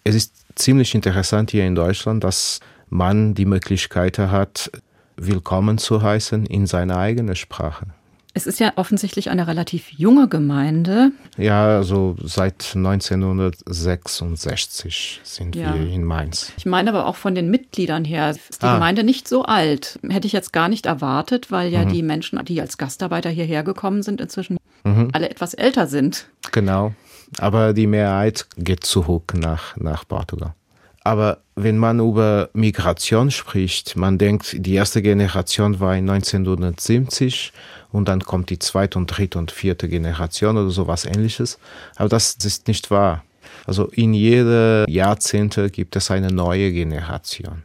Es 0.03 0.17
ist 0.17 0.35
ziemlich 0.57 0.93
interessant 0.95 1.53
hier 1.53 1.65
in 1.67 1.77
Deutschland, 1.77 2.25
dass 2.25 2.59
man 2.89 3.35
die 3.35 3.45
Möglichkeit 3.45 4.19
hat, 4.19 4.73
willkommen 5.17 5.79
zu 5.79 6.03
heißen 6.03 6.47
in 6.47 6.67
seiner 6.67 6.97
eigenen 6.97 7.37
Sprache. 7.37 7.87
Es 8.33 8.47
ist 8.47 8.61
ja 8.61 8.75
offensichtlich 8.77 9.29
eine 9.31 9.49
relativ 9.49 9.91
junge 9.91 10.29
Gemeinde. 10.29 11.11
Ja, 11.37 11.79
also 11.79 12.15
seit 12.23 12.77
1966 12.77 15.21
sind 15.25 15.57
ja. 15.57 15.75
wir 15.75 15.91
in 15.91 16.05
Mainz. 16.05 16.53
Ich 16.57 16.65
meine 16.65 16.91
aber 16.91 17.07
auch 17.07 17.17
von 17.17 17.35
den 17.35 17.51
Mitgliedern 17.51 18.05
her 18.05 18.31
ist 18.31 18.63
die 18.63 18.67
ah. 18.67 18.75
Gemeinde 18.75 19.03
nicht 19.03 19.27
so 19.27 19.43
alt. 19.43 19.99
Hätte 20.09 20.29
ich 20.29 20.33
jetzt 20.33 20.53
gar 20.53 20.69
nicht 20.69 20.87
erwartet, 20.87 21.51
weil 21.51 21.73
ja 21.73 21.85
mhm. 21.85 21.93
die 21.93 22.05
Menschen, 22.05 22.39
die 22.45 22.61
als 22.61 22.79
Gastarbeiter 22.79 23.31
hierher 23.31 23.65
gekommen 23.65 24.05
sind, 24.05 24.21
inzwischen 24.21 24.60
mhm. 24.85 25.11
alle 25.13 25.31
etwas 25.31 25.55
älter 25.55 25.87
sind. 25.87 26.27
Genau. 26.53 26.95
Aber 27.39 27.73
die 27.73 27.87
Mehrheit 27.87 28.47
geht 28.57 28.85
zurück 28.85 29.35
nach, 29.35 29.77
nach 29.77 30.07
Portugal. 30.07 30.55
Aber 31.03 31.39
wenn 31.55 31.79
man 31.79 31.99
über 32.01 32.51
Migration 32.53 33.31
spricht, 33.31 33.97
man 33.97 34.19
denkt, 34.19 34.57
die 34.59 34.75
erste 34.75 35.01
Generation 35.01 35.81
war 35.81 35.97
in 35.97 36.09
1970 36.11 37.53
und 37.91 38.09
dann 38.09 38.21
kommt 38.21 38.51
die 38.51 38.59
zweite 38.59 38.99
und 38.99 39.07
dritte 39.07 39.39
und 39.39 39.51
vierte 39.51 39.89
Generation 39.89 40.59
oder 40.59 40.71
sowas 40.71 41.07
ähnliches. 41.07 41.59
Aber 41.97 42.09
das 42.09 42.33
ist 42.35 42.69
nicht 42.69 42.91
wahr. 42.91 43.25
Also 43.67 43.87
in 43.87 44.13
jede 44.15 44.85
Jahrzehnte 44.89 45.71
gibt 45.71 45.97
es 45.97 46.11
eine 46.11 46.29
neue 46.29 46.73
Generation. 46.73 47.65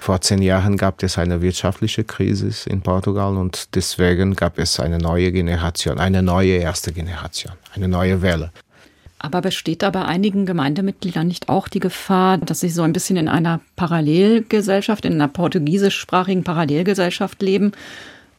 Vor 0.00 0.20
zehn 0.20 0.42
Jahren 0.42 0.76
gab 0.76 1.02
es 1.02 1.18
eine 1.18 1.42
wirtschaftliche 1.42 2.04
Krise 2.04 2.50
in 2.68 2.80
Portugal 2.80 3.36
und 3.36 3.74
deswegen 3.74 4.34
gab 4.34 4.58
es 4.58 4.80
eine 4.80 4.98
neue 4.98 5.32
Generation, 5.32 5.98
eine 5.98 6.22
neue 6.22 6.56
erste 6.56 6.92
Generation, 6.92 7.52
eine 7.74 7.88
neue 7.88 8.22
Welle. 8.22 8.52
Aber 9.18 9.40
besteht 9.40 9.82
da 9.82 9.90
bei 9.90 10.04
einigen 10.04 10.46
Gemeindemitgliedern 10.46 11.26
nicht 11.26 11.48
auch 11.48 11.66
die 11.66 11.80
Gefahr, 11.80 12.38
dass 12.38 12.60
sie 12.60 12.70
so 12.70 12.82
ein 12.82 12.92
bisschen 12.92 13.16
in 13.16 13.28
einer 13.28 13.60
Parallelgesellschaft, 13.74 15.04
in 15.04 15.14
einer 15.14 15.26
portugiesischsprachigen 15.28 16.44
Parallelgesellschaft 16.44 17.42
leben, 17.42 17.72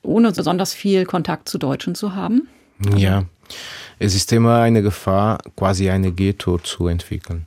ohne 0.01 0.31
besonders 0.31 0.73
viel 0.73 1.05
Kontakt 1.05 1.49
zu 1.49 1.57
Deutschen 1.57 1.95
zu 1.95 2.15
haben? 2.15 2.47
Ja, 2.95 3.25
es 3.99 4.15
ist 4.15 4.31
immer 4.31 4.59
eine 4.59 4.81
Gefahr, 4.81 5.39
quasi 5.57 5.89
eine 5.89 6.13
Ghetto 6.13 6.57
zu 6.59 6.87
entwickeln. 6.87 7.45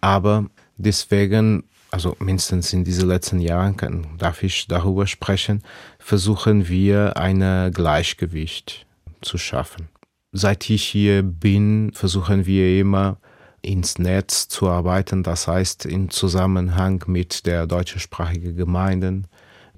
Aber 0.00 0.46
deswegen, 0.76 1.62
also 1.94 2.16
mindestens 2.18 2.72
in 2.72 2.82
diesen 2.82 3.08
letzten 3.08 3.38
Jahren, 3.38 3.76
kann, 3.76 4.18
darf 4.18 4.42
ich 4.42 4.66
darüber 4.66 5.06
sprechen, 5.06 5.62
versuchen 6.00 6.68
wir 6.68 7.16
ein 7.16 7.70
Gleichgewicht 7.72 8.84
zu 9.22 9.38
schaffen. 9.38 9.88
Seit 10.32 10.68
ich 10.70 10.82
hier 10.82 11.22
bin, 11.22 11.92
versuchen 11.94 12.46
wir 12.46 12.80
immer 12.80 13.18
ins 13.62 14.00
Netz 14.00 14.48
zu 14.48 14.68
arbeiten, 14.68 15.22
das 15.22 15.46
heißt 15.46 15.86
in 15.86 16.10
Zusammenhang 16.10 17.04
mit 17.06 17.46
der 17.46 17.68
deutschsprachigen 17.68 18.56
Gemeinden, 18.56 19.28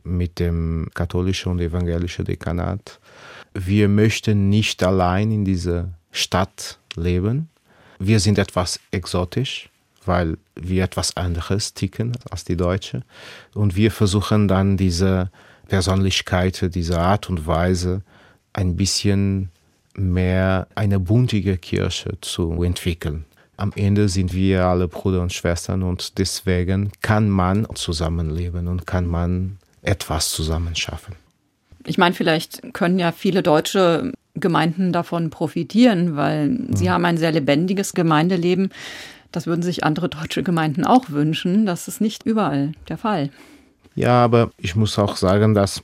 mit 0.02 0.38
dem 0.38 0.88
katholischen 0.94 1.52
und 1.52 1.60
evangelischen 1.60 2.24
Dekanat. 2.24 2.98
Wir 3.52 3.88
möchten 3.90 4.48
nicht 4.48 4.82
allein 4.82 5.30
in 5.30 5.44
dieser 5.44 5.90
Stadt 6.12 6.78
leben. 6.94 7.50
Wir 7.98 8.20
sind 8.20 8.38
etwas 8.38 8.80
exotisch, 8.90 9.68
weil 10.06 10.38
wir 10.54 10.84
etwas 10.84 11.16
anderes 11.16 11.74
ticken 11.74 12.12
als 12.30 12.44
die 12.44 12.56
Deutsche. 12.56 13.02
Und 13.54 13.76
wir 13.76 13.90
versuchen 13.90 14.48
dann 14.48 14.76
diese 14.76 15.30
Persönlichkeit, 15.68 16.74
diese 16.74 16.98
Art 16.98 17.28
und 17.28 17.46
Weise 17.46 18.02
ein 18.52 18.76
bisschen 18.76 19.50
mehr 19.94 20.66
eine 20.74 21.00
buntige 21.00 21.56
Kirche 21.58 22.18
zu 22.20 22.62
entwickeln. 22.62 23.24
Am 23.56 23.72
Ende 23.74 24.08
sind 24.08 24.34
wir 24.34 24.64
alle 24.64 24.86
Brüder 24.86 25.22
und 25.22 25.32
Schwestern 25.32 25.82
und 25.82 26.18
deswegen 26.18 26.92
kann 27.00 27.30
man 27.30 27.66
zusammenleben 27.74 28.68
und 28.68 28.86
kann 28.86 29.06
man 29.06 29.58
etwas 29.82 30.30
zusammen 30.30 30.76
schaffen. 30.76 31.14
Ich 31.86 31.96
meine, 31.96 32.14
vielleicht 32.14 32.74
können 32.74 32.98
ja 32.98 33.12
viele 33.12 33.42
deutsche 33.42 34.12
Gemeinden 34.34 34.92
davon 34.92 35.30
profitieren, 35.30 36.16
weil 36.16 36.48
mhm. 36.48 36.76
sie 36.76 36.90
haben 36.90 37.04
ein 37.04 37.16
sehr 37.16 37.32
lebendiges 37.32 37.94
Gemeindeleben. 37.94 38.70
Das 39.36 39.46
würden 39.46 39.60
sich 39.60 39.84
andere 39.84 40.08
deutsche 40.08 40.42
Gemeinden 40.42 40.86
auch 40.86 41.10
wünschen. 41.10 41.66
Das 41.66 41.88
ist 41.88 42.00
nicht 42.00 42.24
überall 42.24 42.72
der 42.88 42.96
Fall. 42.96 43.28
Ja, 43.94 44.24
aber 44.24 44.50
ich 44.56 44.76
muss 44.76 44.98
auch 44.98 45.14
sagen, 45.16 45.52
dass 45.52 45.82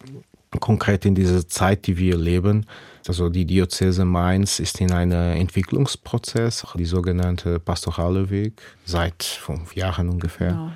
konkret 0.59 1.05
in 1.05 1.15
dieser 1.15 1.47
Zeit, 1.47 1.87
die 1.87 1.99
wir 1.99 2.17
leben, 2.17 2.65
also 3.07 3.29
die 3.29 3.45
Diözese 3.45 4.07
Mainz 4.07 4.59
ist 4.59 4.81
in 4.81 4.91
einem 4.91 5.37
Entwicklungsprozess, 5.37 6.67
die 6.79 6.87
sogenannte 6.87 7.61
pastorale 7.61 8.31
Weg, 8.31 8.63
seit 8.87 9.23
fünf 9.23 9.77
Jahren 9.77 10.09
ungefähr. 10.09 10.53
Genau. 10.53 10.71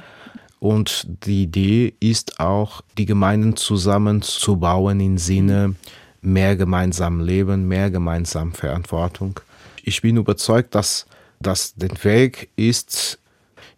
Und 0.61 1.06
die 1.25 1.45
Idee 1.45 1.95
ist 1.99 2.40
auch, 2.40 2.83
die 2.99 3.06
Gemeinden 3.06 3.56
zusammenzubauen 3.56 5.00
im 5.00 5.16
Sinne 5.16 5.76
mehr 6.21 6.56
gemeinsam 6.56 7.21
Leben, 7.21 7.68
mehr 7.68 7.90
gemeinsam 7.90 8.52
Verantwortung. 8.52 9.40
Ich 9.83 10.02
bin 10.02 10.18
überzeugt, 10.18 10.75
dass 10.75 11.06
das 11.40 11.74
der 11.74 11.90
Weg 12.04 12.50
ist, 12.56 13.18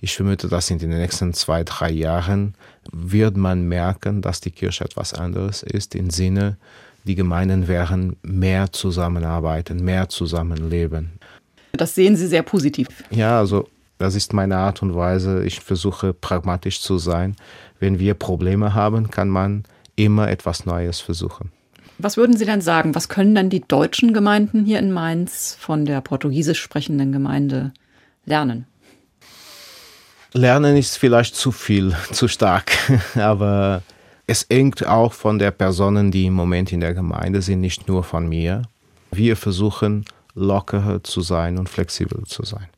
ich 0.01 0.15
vermute, 0.15 0.49
dass 0.49 0.71
in 0.71 0.79
den 0.79 0.91
nächsten 0.91 1.35
zwei, 1.35 1.65
drei 1.65 1.91
Jahren 1.91 2.55
wird 2.93 3.37
man 3.37 3.67
merken, 3.69 4.23
dass 4.23 4.41
die 4.41 4.51
Kirche 4.51 4.85
etwas 4.85 5.13
anderes 5.13 5.63
ist, 5.63 5.95
im 5.95 6.11
Sinne, 6.11 6.57
die 7.05 7.15
Gemeinden 7.15 7.69
werden 7.69 8.17
mehr 8.23 8.73
zusammenarbeiten, 8.73 9.85
mehr 9.85 10.09
zusammenleben. 10.09 11.13
Das 11.73 11.95
sehen 11.95 12.17
Sie 12.17 12.27
sehr 12.27 12.43
positiv. 12.43 12.89
Ja, 13.11 13.39
also 13.39 13.69
das 13.99 14.15
ist 14.15 14.33
meine 14.33 14.57
Art 14.57 14.83
und 14.83 14.95
Weise. 14.95 15.45
Ich 15.45 15.61
versuche 15.61 16.13
pragmatisch 16.13 16.81
zu 16.81 16.99
sein. 16.99 17.37
Wenn 17.81 17.99
wir 17.99 18.15
Probleme 18.15 18.75
haben, 18.75 19.11
kann 19.11 19.29
man 19.29 19.65
immer 19.97 20.29
etwas 20.29 20.65
Neues 20.67 21.01
versuchen. 21.01 21.51
Was 21.99 22.17
würden 22.17 22.37
Sie 22.37 22.45
denn 22.45 22.61
sagen? 22.61 22.95
Was 22.95 23.09
können 23.09 23.35
dann 23.35 23.51
die 23.51 23.61
deutschen 23.61 24.13
Gemeinden 24.13 24.65
hier 24.65 24.79
in 24.79 24.93
Mainz 24.93 25.57
von 25.59 25.85
der 25.85 26.01
portugiesisch 26.01 26.63
sprechenden 26.63 27.11
Gemeinde 27.11 27.73
lernen? 28.25 28.67
Lernen 30.33 30.77
ist 30.77 30.97
vielleicht 30.97 31.35
zu 31.35 31.51
viel, 31.51 31.97
zu 32.13 32.29
stark, 32.29 32.73
aber 33.17 33.83
es 34.29 34.47
hängt 34.49 34.87
auch 34.87 35.13
von 35.13 35.41
der 35.41 35.51
Personen, 35.51 36.13
die 36.13 36.27
im 36.27 36.35
Moment 36.35 36.73
in 36.73 36.81
der 36.81 36.95
Gemeinde 36.95 37.43
sind, 37.43 37.61
nicht 37.61 37.89
nur 37.89 38.05
von 38.05 38.29
mir. 38.29 38.63
Wir 39.11 39.37
versuchen 39.37 40.05
lockerer 40.35 41.03
zu 41.03 41.21
sein 41.23 41.59
und 41.59 41.69
flexibel 41.69 42.25
zu 42.27 42.45
sein. 42.45 42.69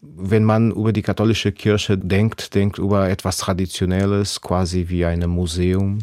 Wenn 0.00 0.44
man 0.44 0.70
über 0.70 0.92
die 0.92 1.02
katholische 1.02 1.52
Kirche 1.52 1.98
denkt, 1.98 2.54
denkt 2.54 2.78
über 2.78 3.08
etwas 3.10 3.36
Traditionelles, 3.36 4.40
quasi 4.40 4.86
wie 4.88 5.04
ein 5.04 5.28
Museum, 5.28 5.98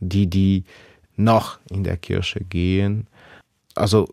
die, 0.00 0.26
die 0.26 0.64
noch 1.24 1.58
in 1.70 1.84
der 1.84 1.96
Kirche 1.96 2.40
gehen. 2.40 3.06
Also 3.74 4.08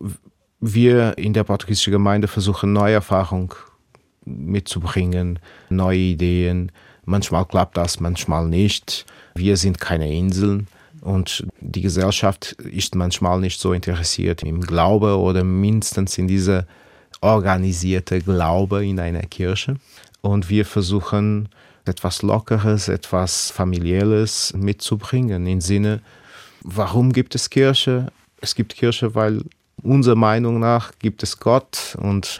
wir 0.59 1.17
in 1.17 1.33
der 1.33 1.43
portugiesischen 1.43 1.91
Gemeinde 1.91 2.27
versuchen 2.27 2.73
neue 2.73 2.95
Erfahrungen 2.95 3.51
mitzubringen, 4.25 5.39
neue 5.69 5.97
Ideen. 5.97 6.71
Manchmal 7.05 7.45
klappt 7.45 7.77
das, 7.77 7.99
manchmal 7.99 8.47
nicht. 8.47 9.05
Wir 9.35 9.57
sind 9.57 9.79
keine 9.79 10.13
Inseln 10.13 10.67
und 11.01 11.47
die 11.61 11.81
Gesellschaft 11.81 12.53
ist 12.53 12.95
manchmal 12.95 13.39
nicht 13.39 13.59
so 13.59 13.73
interessiert 13.73 14.43
im 14.43 14.61
Glaube 14.61 15.17
oder 15.17 15.43
mindestens 15.43 16.17
in 16.17 16.27
diese 16.27 16.67
organisierte 17.21 18.19
Glaube 18.21 18.85
in 18.85 18.99
einer 18.99 19.21
Kirche. 19.21 19.75
Und 20.21 20.49
wir 20.49 20.65
versuchen 20.65 21.49
etwas 21.85 22.21
Lockeres, 22.21 22.89
etwas 22.89 23.51
Familiäres 23.51 24.53
mitzubringen 24.57 25.47
im 25.47 25.61
Sinne, 25.61 26.01
warum 26.67 27.13
gibt 27.13 27.33
es 27.33 27.49
Kirche? 27.49 28.07
Es 28.41 28.53
gibt 28.53 28.75
Kirche, 28.75 29.15
weil 29.15 29.41
unserer 29.81 30.15
Meinung 30.15 30.59
nach 30.59 30.91
gibt 30.99 31.23
es 31.23 31.39
Gott 31.39 31.97
und 31.99 32.39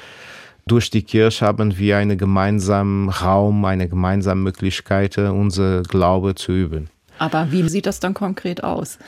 durch 0.68 0.90
die 0.90 1.02
Kirche 1.02 1.46
haben 1.46 1.78
wir 1.78 1.98
einen 1.98 2.18
gemeinsamen 2.18 3.10
Raum, 3.10 3.64
eine 3.64 3.88
gemeinsame 3.88 4.42
Möglichkeit, 4.42 5.18
unser 5.18 5.82
Glaube 5.84 6.36
zu 6.36 6.52
üben. 6.52 6.90
Aber 7.20 7.52
wie 7.52 7.68
sieht 7.70 7.86
das 7.86 8.02
dann 8.02 8.14
konkret 8.14 8.64
aus? 8.64 9.00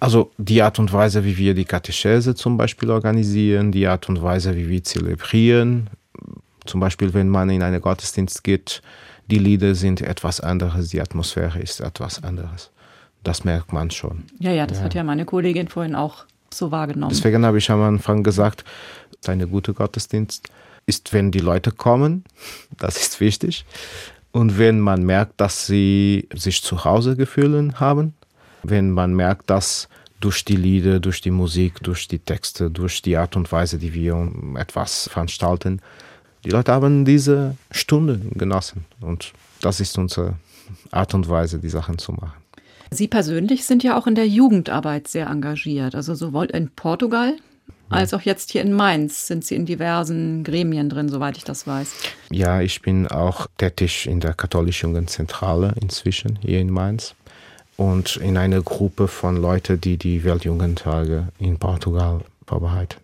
Also 0.00 0.30
die 0.38 0.60
Art 0.60 0.78
und 0.78 0.92
Weise, 0.92 1.24
wie 1.24 1.36
wir 1.36 1.54
die 1.54 1.64
Katechese 1.64 2.34
zum 2.34 2.56
Beispiel 2.56 2.90
organisieren, 2.90 3.72
die 3.72 3.86
Art 3.86 4.08
und 4.08 4.20
Weise, 4.22 4.56
wie 4.56 4.68
wir 4.68 4.82
zelebrieren. 4.82 5.88
Zum 6.66 6.80
Beispiel, 6.80 7.14
wenn 7.14 7.28
man 7.28 7.48
in 7.50 7.62
einen 7.62 7.80
Gottesdienst 7.80 8.44
geht, 8.44 8.82
die 9.28 9.38
Lieder 9.38 9.74
sind 9.74 10.00
etwas 10.00 10.40
anderes, 10.40 10.88
die 10.88 11.00
Atmosphäre 11.00 11.60
ist 11.60 11.80
etwas 11.80 12.22
anderes. 12.22 12.70
Das 13.28 13.44
merkt 13.44 13.74
man 13.74 13.90
schon. 13.90 14.24
Ja, 14.38 14.52
ja, 14.52 14.66
das 14.66 14.78
ja. 14.78 14.84
hat 14.84 14.94
ja 14.94 15.04
meine 15.04 15.26
Kollegin 15.26 15.68
vorhin 15.68 15.94
auch 15.94 16.24
so 16.50 16.70
wahrgenommen. 16.70 17.12
Deswegen 17.14 17.44
habe 17.44 17.58
ich 17.58 17.70
am 17.70 17.82
Anfang 17.82 18.22
gesagt, 18.22 18.64
ein 19.26 19.50
guter 19.50 19.74
Gottesdienst 19.74 20.48
ist, 20.86 21.12
wenn 21.12 21.30
die 21.30 21.40
Leute 21.40 21.70
kommen, 21.70 22.24
das 22.78 22.96
ist 22.96 23.20
wichtig. 23.20 23.66
Und 24.32 24.58
wenn 24.58 24.80
man 24.80 25.02
merkt, 25.02 25.42
dass 25.42 25.66
sie 25.66 26.26
sich 26.34 26.62
zu 26.62 26.86
Hause 26.86 27.16
gefühlt 27.16 27.78
haben, 27.78 28.14
wenn 28.62 28.92
man 28.92 29.14
merkt, 29.14 29.50
dass 29.50 29.90
durch 30.20 30.42
die 30.46 30.56
Lieder, 30.56 30.98
durch 30.98 31.20
die 31.20 31.30
Musik, 31.30 31.82
durch 31.82 32.08
die 32.08 32.20
Texte, 32.20 32.70
durch 32.70 33.02
die 33.02 33.18
Art 33.18 33.36
und 33.36 33.52
Weise, 33.52 33.76
die 33.76 33.92
wir 33.92 34.32
etwas 34.56 35.10
veranstalten, 35.12 35.82
die 36.46 36.50
Leute 36.50 36.72
haben 36.72 37.04
diese 37.04 37.56
Stunde 37.70 38.20
genossen. 38.32 38.86
Und 39.02 39.34
das 39.60 39.80
ist 39.80 39.98
unsere 39.98 40.36
Art 40.90 41.12
und 41.12 41.28
Weise, 41.28 41.58
die 41.58 41.68
Sachen 41.68 41.98
zu 41.98 42.12
machen. 42.12 42.47
Sie 42.90 43.08
persönlich 43.08 43.64
sind 43.64 43.82
ja 43.82 43.98
auch 43.98 44.06
in 44.06 44.14
der 44.14 44.26
Jugendarbeit 44.26 45.08
sehr 45.08 45.28
engagiert. 45.28 45.94
Also 45.94 46.14
sowohl 46.14 46.46
in 46.46 46.70
Portugal 46.70 47.36
als 47.90 48.12
auch 48.12 48.20
jetzt 48.20 48.52
hier 48.52 48.60
in 48.62 48.72
Mainz 48.72 49.26
sind 49.26 49.44
Sie 49.44 49.54
in 49.54 49.64
diversen 49.64 50.44
Gremien 50.44 50.90
drin, 50.90 51.08
soweit 51.08 51.36
ich 51.38 51.44
das 51.44 51.66
weiß. 51.66 51.94
Ja, 52.30 52.60
ich 52.60 52.82
bin 52.82 53.06
auch 53.06 53.46
tätig 53.56 54.06
in 54.06 54.20
der 54.20 54.34
katholischen 54.34 54.90
Jugendzentrale 54.90 55.74
inzwischen 55.80 56.38
hier 56.42 56.60
in 56.60 56.70
Mainz 56.70 57.14
und 57.76 58.16
in 58.16 58.36
einer 58.36 58.60
Gruppe 58.60 59.08
von 59.08 59.36
Leuten, 59.36 59.80
die 59.80 59.96
die 59.96 60.22
Weltjugendtage 60.24 61.28
in 61.38 61.58
Portugal 61.58 62.20
vorbereiten. 62.46 62.96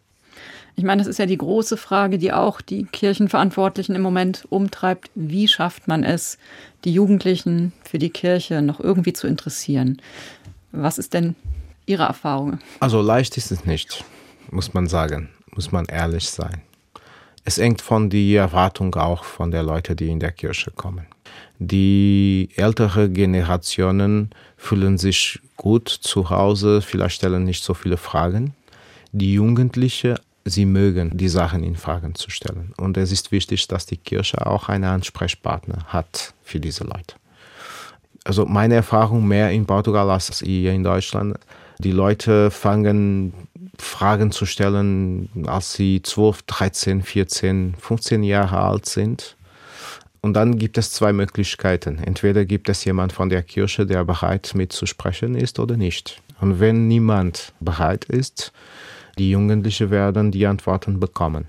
Ich 0.76 0.84
meine, 0.84 1.00
das 1.00 1.06
ist 1.06 1.18
ja 1.18 1.26
die 1.26 1.38
große 1.38 1.76
Frage, 1.76 2.18
die 2.18 2.32
auch 2.32 2.60
die 2.60 2.84
Kirchenverantwortlichen 2.84 3.94
im 3.94 4.02
Moment 4.02 4.44
umtreibt. 4.50 5.10
Wie 5.14 5.46
schafft 5.46 5.87
man 5.87 6.02
es, 6.02 6.38
die 6.84 6.92
Jugendlichen 6.92 7.72
für 7.84 7.98
die 7.98 8.10
Kirche 8.10 8.60
noch 8.60 8.80
irgendwie 8.80 9.12
zu 9.12 9.26
interessieren? 9.26 10.02
Was 10.72 10.98
ist 10.98 11.14
denn 11.14 11.37
Ihre 11.87 12.04
Erfahrung? 12.04 12.58
Also 12.80 13.02
leicht 13.02 13.37
ist 13.37 13.52
es 13.52 13.64
nicht 13.64 14.04
muss 14.54 14.72
man 14.72 14.87
sagen, 14.87 15.28
muss 15.54 15.72
man 15.72 15.84
ehrlich 15.87 16.28
sein. 16.28 16.62
Es 17.44 17.58
hängt 17.58 17.82
von 17.82 18.08
der 18.08 18.42
Erwartung 18.42 18.94
auch 18.94 19.24
von 19.24 19.50
der 19.50 19.62
Leute, 19.62 19.94
die 19.94 20.08
in 20.08 20.20
der 20.20 20.32
Kirche 20.32 20.70
kommen. 20.70 21.06
Die 21.58 22.48
ältere 22.56 23.10
Generationen 23.10 24.30
fühlen 24.56 24.96
sich 24.96 25.40
gut 25.56 25.88
zu 25.88 26.30
Hause, 26.30 26.80
vielleicht 26.80 27.16
stellen 27.16 27.44
nicht 27.44 27.62
so 27.62 27.74
viele 27.74 27.96
Fragen. 27.96 28.54
Die 29.12 29.34
Jugendlichen, 29.34 30.16
sie 30.44 30.66
mögen 30.66 31.16
die 31.16 31.28
Sachen 31.28 31.62
in 31.62 31.76
Fragen 31.76 32.14
zu 32.14 32.30
stellen. 32.30 32.72
Und 32.76 32.96
es 32.96 33.12
ist 33.12 33.33
wichtig, 33.33 33.66
dass 33.68 33.87
die 33.87 33.96
Kirche 33.96 34.46
auch 34.46 34.68
einen 34.68 34.85
Ansprechpartner 34.85 35.85
hat 35.87 36.35
für 36.42 36.61
diese 36.61 36.85
Leute. 36.85 37.16
Also 38.24 38.46
meine 38.46 38.74
Erfahrung 38.74 39.26
mehr 39.26 39.50
in 39.50 39.66
Portugal 39.66 40.11
als 40.11 40.40
hier 40.40 40.72
in 40.72 40.83
Deutschland. 40.83 41.37
Die 41.78 41.92
Leute 41.92 42.50
fangen 42.50 43.35
Fragen 43.78 44.30
zu 44.30 44.46
stellen, 44.46 45.28
als 45.46 45.74
sie 45.74 46.00
12, 46.02 46.42
13, 46.42 47.02
14, 47.02 47.74
15 47.78 48.22
Jahre 48.22 48.59
alt 48.59 48.87
sind. 48.87 49.37
Und 50.20 50.35
dann 50.35 50.59
gibt 50.59 50.78
es 50.78 50.92
zwei 50.92 51.12
Möglichkeiten. 51.12 51.98
Entweder 51.98 52.46
gibt 52.46 52.70
es 52.70 52.85
jemand 52.85 53.12
von 53.12 53.28
der 53.28 53.42
Kirche, 53.42 53.85
der 53.85 54.04
bereit 54.04 54.52
mitzusprechen 54.54 55.35
ist 55.35 55.59
oder 55.59 55.76
nicht. 55.76 56.22
Und 56.40 56.61
wenn 56.61 56.88
niemand 56.88 57.52
bereit 57.61 58.07
ist, 58.07 58.52
die 59.18 59.31
Jugendlichen 59.31 59.90
werden 59.90 60.31
die 60.31 60.46
Antworten 60.46 61.00
bekommen. 61.00 61.46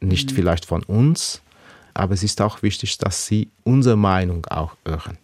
Nicht 0.00 0.30
mhm. 0.30 0.34
vielleicht 0.34 0.64
von 0.64 0.82
uns, 0.84 1.42
aber 1.94 2.14
es 2.14 2.22
ist 2.22 2.40
auch 2.40 2.62
wichtig, 2.62 2.98
dass 2.98 3.26
sie 3.26 3.50
unsere 3.64 3.96
Meinung 3.96 4.46
auch 4.46 4.76
hören. 4.84 5.18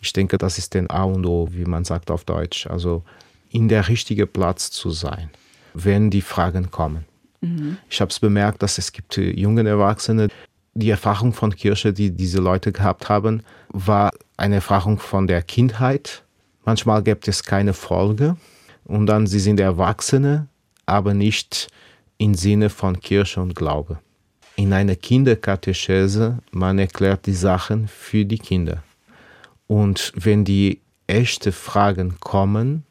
Ich 0.00 0.12
denke, 0.12 0.36
das 0.36 0.58
ist 0.58 0.74
den 0.74 0.90
A 0.90 1.04
und 1.04 1.24
O, 1.24 1.48
wie 1.52 1.64
man 1.64 1.84
sagt 1.84 2.10
auf 2.10 2.24
Deutsch. 2.24 2.66
Also 2.66 3.04
in 3.50 3.68
der 3.68 3.88
richtigen 3.88 4.26
Platz 4.26 4.70
zu 4.70 4.90
sein, 4.90 5.30
wenn 5.74 6.10
die 6.10 6.22
Fragen 6.22 6.70
kommen. 6.70 7.04
Mhm. 7.40 7.76
Ich 7.88 8.00
habe 8.00 8.10
es 8.10 8.18
bemerkt, 8.18 8.62
dass 8.62 8.78
es 8.78 8.90
gibt 8.92 9.16
junge 9.16 9.66
Erwachsene, 9.68 10.28
die 10.74 10.90
Erfahrung 10.90 11.32
von 11.32 11.54
Kirche, 11.54 11.92
die 11.92 12.10
diese 12.10 12.38
Leute 12.38 12.72
gehabt 12.72 13.08
haben, 13.08 13.42
war 13.68 14.10
eine 14.36 14.56
Erfahrung 14.56 14.98
von 14.98 15.26
der 15.26 15.42
Kindheit. 15.42 16.24
Manchmal 16.64 17.02
gibt 17.02 17.28
es 17.28 17.44
keine 17.44 17.74
Folge 17.74 18.36
und 18.84 19.06
dann 19.06 19.26
sie 19.26 19.40
sind 19.40 19.60
Erwachsene, 19.60 20.48
aber 20.92 21.14
nicht 21.14 21.68
im 22.18 22.34
Sinne 22.34 22.68
von 22.68 23.00
Kirche 23.00 23.40
und 23.40 23.54
Glaube. 23.54 23.98
In 24.56 24.74
einer 24.74 24.94
Kinderkatechese, 24.94 26.38
man 26.50 26.78
erklärt 26.78 27.26
die 27.26 27.32
Sachen 27.32 27.88
für 27.88 28.26
die 28.26 28.38
Kinder. 28.38 28.82
Und 29.66 30.12
wenn 30.14 30.44
die 30.44 30.80
echten 31.06 31.52
Fragen 31.52 32.20
kommen, 32.20 32.84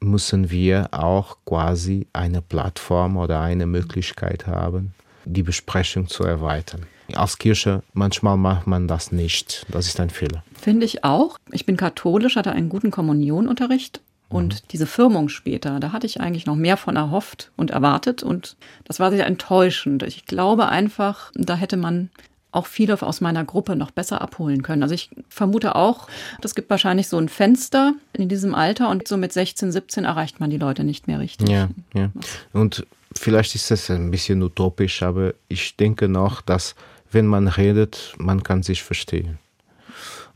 müssen 0.00 0.50
wir 0.50 0.88
auch 0.92 1.38
quasi 1.46 2.06
eine 2.12 2.42
Plattform 2.42 3.16
oder 3.16 3.40
eine 3.40 3.66
Möglichkeit 3.66 4.46
haben, 4.46 4.92
die 5.24 5.42
Besprechung 5.42 6.08
zu 6.08 6.24
erweitern. 6.24 6.82
Als 7.14 7.38
Kirche 7.38 7.82
manchmal 7.94 8.36
macht 8.36 8.66
man 8.66 8.88
das 8.88 9.10
nicht. 9.10 9.64
Das 9.70 9.86
ist 9.86 9.98
ein 10.00 10.10
Fehler. 10.10 10.44
Finde 10.54 10.84
ich 10.84 11.02
auch. 11.04 11.38
Ich 11.50 11.64
bin 11.64 11.76
katholisch, 11.76 12.36
hatte 12.36 12.52
einen 12.52 12.68
guten 12.68 12.90
Kommunionunterricht 12.90 14.02
und 14.32 14.54
mhm. 14.54 14.58
diese 14.70 14.86
Firmung 14.86 15.28
später, 15.28 15.80
da 15.80 15.92
hatte 15.92 16.06
ich 16.06 16.20
eigentlich 16.20 16.46
noch 16.46 16.56
mehr 16.56 16.76
von 16.76 16.96
erhofft 16.96 17.50
und 17.56 17.70
erwartet 17.70 18.22
und 18.22 18.56
das 18.84 19.00
war 19.00 19.10
sehr 19.10 19.26
enttäuschend. 19.26 20.02
Ich 20.02 20.24
glaube 20.26 20.68
einfach, 20.68 21.30
da 21.34 21.56
hätte 21.56 21.76
man 21.76 22.10
auch 22.52 22.66
viele 22.66 23.00
aus 23.00 23.20
meiner 23.20 23.44
Gruppe 23.44 23.76
noch 23.76 23.90
besser 23.90 24.20
abholen 24.20 24.62
können. 24.62 24.82
Also 24.82 24.94
ich 24.94 25.10
vermute 25.28 25.74
auch, 25.74 26.06
das 26.42 26.54
gibt 26.54 26.68
wahrscheinlich 26.68 27.08
so 27.08 27.16
ein 27.16 27.30
Fenster 27.30 27.94
in 28.12 28.28
diesem 28.28 28.54
Alter 28.54 28.90
und 28.90 29.08
so 29.08 29.16
mit 29.16 29.32
16, 29.32 29.72
17 29.72 30.04
erreicht 30.04 30.38
man 30.38 30.50
die 30.50 30.58
Leute 30.58 30.84
nicht 30.84 31.06
mehr 31.06 31.18
richtig. 31.18 31.48
Ja, 31.48 31.68
ja. 31.94 32.10
Und 32.52 32.86
vielleicht 33.16 33.54
ist 33.54 33.70
das 33.70 33.90
ein 33.90 34.10
bisschen 34.10 34.42
utopisch, 34.42 35.02
aber 35.02 35.32
ich 35.48 35.76
denke 35.76 36.08
noch, 36.08 36.42
dass 36.42 36.74
wenn 37.10 37.26
man 37.26 37.48
redet, 37.48 38.14
man 38.18 38.42
kann 38.42 38.62
sich 38.62 38.82
verstehen. 38.82 39.38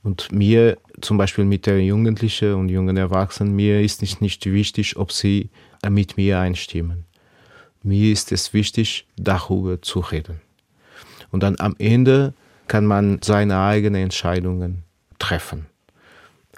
Und 0.07 0.31
mir, 0.31 0.79
zum 1.01 1.19
Beispiel 1.19 1.45
mit 1.45 1.67
der 1.67 1.83
Jugendlichen 1.83 2.55
und 2.55 2.69
jungen 2.69 2.97
Erwachsenen, 2.97 3.57
mir 3.57 3.81
ist 3.81 4.03
nicht, 4.03 4.21
nicht 4.21 4.47
wichtig, 4.47 4.97
ob 4.97 5.11
sie 5.11 5.51
mit 5.89 6.17
mir 6.17 6.39
einstimmen. 6.39 7.07
Mir 7.83 8.13
ist 8.13 8.31
es 8.31 8.53
wichtig, 8.55 9.09
darüber 9.17 9.83
zu 9.83 9.99
reden. 9.99 10.41
Und 11.33 11.43
dann 11.43 11.57
am 11.59 11.75
Ende 11.81 12.35
kann 12.69 12.87
man 12.87 13.19
seine 13.21 13.59
eigenen 13.59 14.01
Entscheidungen 14.01 14.85
treffen. 15.19 15.67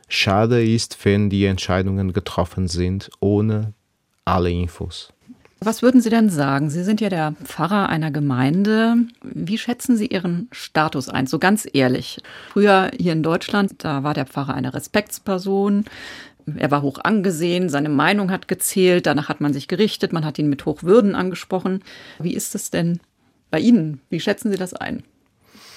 Schade 0.09 0.63
ist, 0.63 1.03
wenn 1.07 1.31
die 1.31 1.47
Entscheidungen 1.47 2.13
getroffen 2.13 2.69
sind, 2.69 3.11
ohne 3.19 3.73
alle 4.27 4.51
Infos. 4.51 5.11
Was 5.61 5.83
würden 5.83 6.01
Sie 6.01 6.11
denn 6.11 6.31
sagen? 6.31 6.71
Sie 6.71 6.85
sind 6.85 7.01
ja 7.01 7.09
der 7.09 7.35
Pfarrer 7.45 7.89
einer 7.89 8.13
Gemeinde. 8.13 8.97
Wie 9.23 9.59
schätzen 9.59 9.97
Sie 9.97 10.07
Ihren 10.07 10.49
Status 10.53 11.09
ein? 11.09 11.27
So 11.27 11.39
ganz 11.41 11.69
ehrlich. 11.73 12.21
Früher 12.53 12.91
hier 12.97 13.13
in 13.13 13.25
Deutschland, 13.25 13.73
da 13.79 14.05
war 14.05 14.15
der 14.15 14.27
Pfarrer 14.27 14.55
eine 14.55 14.73
Respektsperson. 14.73 15.85
Er 16.57 16.71
war 16.71 16.83
hoch 16.83 16.99
angesehen, 17.03 17.69
seine 17.69 17.89
Meinung 17.89 18.31
hat 18.31 18.49
gezählt, 18.49 19.07
danach 19.07 19.29
hat 19.29 19.41
man 19.41 19.53
sich 19.53 19.69
gerichtet, 19.69 20.13
man 20.13 20.25
hat 20.25 20.39
ihn 20.39 20.49
mit 20.49 20.65
Hochwürden 20.65 21.15
angesprochen. 21.15 21.83
Wie 22.19 22.35
ist 22.35 22.55
es 22.55 22.71
denn 22.71 23.01
bei 23.51 23.61
Ihnen? 23.61 24.01
Wie 24.09 24.21
schätzen 24.21 24.51
Sie 24.51 24.57
das 24.57 24.73
ein? 24.73 25.03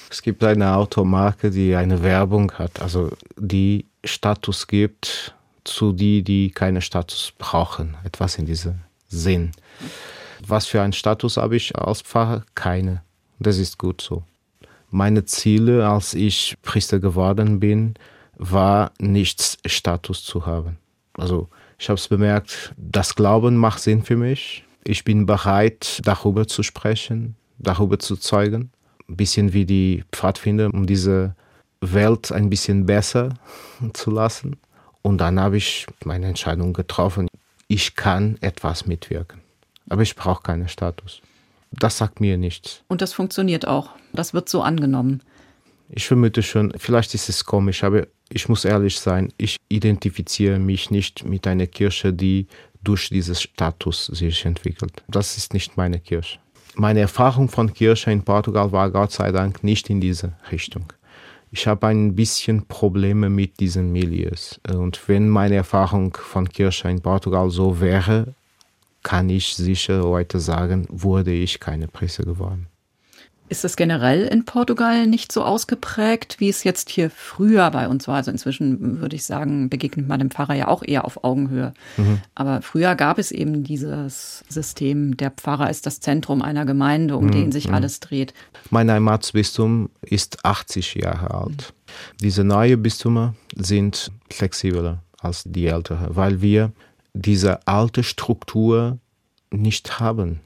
Es 0.09 0.21
gibt 0.21 0.43
eine 0.43 0.75
Automarke, 0.75 1.51
die 1.51 1.75
eine 1.75 2.03
Werbung 2.03 2.53
hat, 2.53 2.81
also 2.81 3.11
die 3.37 3.85
Status 4.05 4.67
gibt 4.67 5.35
zu 5.63 5.91
die, 5.91 6.23
die 6.23 6.51
keine 6.51 6.81
Status 6.81 7.33
brauchen. 7.37 7.95
Etwas 8.03 8.37
in 8.37 8.45
diesem 8.45 8.81
Sinn. 9.11 9.51
Was 10.47 10.65
für 10.65 10.81
einen 10.81 10.93
Status 10.93 11.37
habe 11.37 11.55
ich 11.55 11.75
als 11.75 12.01
Pfarrer? 12.01 12.43
Keine. 12.55 13.03
Das 13.39 13.57
ist 13.57 13.77
gut 13.77 14.01
so. 14.01 14.23
Meine 14.89 15.25
Ziele, 15.25 15.87
als 15.87 16.13
ich 16.13 16.55
Priester 16.63 16.99
geworden 16.99 17.59
bin, 17.59 17.93
war 18.37 18.91
nichts 18.99 19.57
Status 19.65 20.23
zu 20.23 20.45
haben. 20.45 20.77
Also 21.13 21.49
ich 21.77 21.89
habe 21.89 21.97
es 21.97 22.07
bemerkt, 22.07 22.73
das 22.77 23.15
Glauben 23.15 23.55
macht 23.55 23.81
Sinn 23.81 24.03
für 24.03 24.17
mich. 24.17 24.63
Ich 24.83 25.03
bin 25.03 25.25
bereit, 25.25 26.01
darüber 26.03 26.47
zu 26.47 26.63
sprechen, 26.63 27.35
darüber 27.59 27.99
zu 27.99 28.15
zeugen. 28.15 28.71
Ein 29.07 29.17
bisschen 29.17 29.53
wie 29.53 29.65
die 29.65 30.03
Pfadfinder, 30.11 30.73
um 30.73 30.87
diese 30.87 31.35
Welt 31.81 32.31
ein 32.31 32.49
bisschen 32.49 32.85
besser 32.85 33.29
zu 33.93 34.11
lassen. 34.11 34.57
Und 35.01 35.17
dann 35.17 35.39
habe 35.39 35.57
ich 35.57 35.87
meine 36.05 36.27
Entscheidung 36.27 36.73
getroffen. 36.73 37.27
Ich 37.73 37.95
kann 37.95 38.37
etwas 38.41 38.85
mitwirken. 38.85 39.39
Aber 39.87 40.01
ich 40.01 40.17
brauche 40.17 40.43
keinen 40.43 40.67
Status. 40.67 41.21
Das 41.71 41.99
sagt 41.99 42.19
mir 42.19 42.35
nichts. 42.35 42.83
Und 42.89 43.01
das 43.01 43.13
funktioniert 43.13 43.65
auch. 43.65 43.91
Das 44.11 44.33
wird 44.33 44.49
so 44.49 44.61
angenommen. 44.61 45.21
Ich 45.87 46.05
vermute 46.05 46.43
schon, 46.43 46.73
vielleicht 46.75 47.13
ist 47.13 47.29
es 47.29 47.45
komisch, 47.45 47.85
aber 47.85 48.07
ich 48.29 48.49
muss 48.49 48.65
ehrlich 48.65 48.99
sein, 48.99 49.31
ich 49.37 49.55
identifiziere 49.69 50.59
mich 50.59 50.91
nicht 50.91 51.23
mit 51.23 51.47
einer 51.47 51.65
Kirche, 51.65 52.11
die 52.11 52.47
durch 52.83 53.07
diesen 53.07 53.35
Status 53.35 54.07
sich 54.07 54.43
entwickelt. 54.43 55.01
Das 55.07 55.37
ist 55.37 55.53
nicht 55.53 55.77
meine 55.77 56.01
Kirche. 56.01 56.39
Meine 56.75 56.99
Erfahrung 56.99 57.47
von 57.47 57.73
Kirche 57.73 58.11
in 58.11 58.23
Portugal 58.23 58.73
war 58.73 58.91
Gott 58.91 59.13
sei 59.13 59.31
Dank 59.31 59.63
nicht 59.63 59.89
in 59.89 60.01
diese 60.01 60.33
Richtung. 60.51 60.91
Ich 61.53 61.67
habe 61.67 61.87
ein 61.87 62.15
bisschen 62.15 62.65
Probleme 62.65 63.29
mit 63.29 63.59
diesen 63.59 63.91
Milieus. 63.91 64.61
Und 64.73 65.07
wenn 65.09 65.27
meine 65.27 65.55
Erfahrung 65.55 66.15
von 66.15 66.47
Kirche 66.47 66.89
in 66.89 67.01
Portugal 67.01 67.49
so 67.49 67.81
wäre, 67.81 68.33
kann 69.03 69.29
ich 69.29 69.53
sicher 69.55 70.03
heute 70.03 70.39
sagen, 70.39 70.87
wurde 70.89 71.33
ich 71.33 71.59
keine 71.59 71.89
Priester 71.89 72.23
geworden. 72.23 72.67
Ist 73.51 73.65
es 73.65 73.75
generell 73.75 74.27
in 74.27 74.45
Portugal 74.45 75.05
nicht 75.07 75.33
so 75.33 75.43
ausgeprägt, 75.43 76.37
wie 76.39 76.47
es 76.47 76.63
jetzt 76.63 76.89
hier 76.89 77.09
früher 77.09 77.69
bei 77.69 77.89
uns 77.89 78.07
war? 78.07 78.15
Also 78.15 78.31
inzwischen 78.31 79.01
würde 79.01 79.17
ich 79.17 79.25
sagen, 79.25 79.69
begegnet 79.69 80.07
man 80.07 80.19
dem 80.19 80.31
Pfarrer 80.31 80.53
ja 80.53 80.69
auch 80.69 80.83
eher 80.83 81.03
auf 81.03 81.25
Augenhöhe. 81.25 81.73
Mhm. 81.97 82.21
Aber 82.33 82.61
früher 82.61 82.95
gab 82.95 83.19
es 83.19 83.29
eben 83.29 83.65
dieses 83.65 84.45
System, 84.47 85.17
der 85.17 85.31
Pfarrer 85.31 85.69
ist 85.69 85.85
das 85.85 85.99
Zentrum 85.99 86.41
einer 86.41 86.63
Gemeinde, 86.63 87.17
um 87.17 87.25
mhm. 87.25 87.31
den 87.31 87.51
sich 87.51 87.67
mhm. 87.67 87.73
alles 87.73 87.99
dreht. 87.99 88.33
Mein 88.69 88.89
Heimatsbistum 88.89 89.89
ist 89.99 90.45
80 90.45 90.95
Jahre 90.95 91.31
alt. 91.31 91.73
Mhm. 91.73 92.17
Diese 92.21 92.45
neuen 92.45 92.81
Bistümer 92.81 93.35
sind 93.57 94.13
flexibler 94.29 95.03
als 95.19 95.43
die 95.45 95.65
älteren, 95.65 96.15
weil 96.15 96.41
wir 96.41 96.71
diese 97.13 97.67
alte 97.67 98.03
Struktur 98.03 98.97
nicht 99.51 99.99
haben 99.99 100.39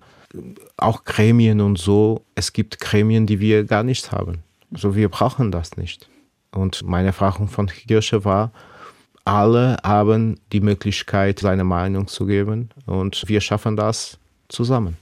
auch 0.77 1.03
Gremien 1.03 1.61
und 1.61 1.77
so, 1.77 2.23
es 2.35 2.53
gibt 2.53 2.79
Gremien, 2.79 3.25
die 3.27 3.39
wir 3.39 3.63
gar 3.65 3.83
nicht 3.83 4.11
haben. 4.11 4.43
Also 4.73 4.95
wir 4.95 5.09
brauchen 5.09 5.51
das 5.51 5.77
nicht. 5.77 6.09
Und 6.51 6.83
meine 6.83 7.07
Erfahrung 7.07 7.47
von 7.47 7.67
Kirche 7.67 8.25
war, 8.25 8.51
alle 9.25 9.77
haben 9.83 10.39
die 10.51 10.61
Möglichkeit, 10.61 11.39
seine 11.39 11.63
Meinung 11.63 12.07
zu 12.07 12.25
geben 12.25 12.69
und 12.85 13.27
wir 13.27 13.41
schaffen 13.41 13.75
das 13.75 14.17
zusammen. 14.47 14.97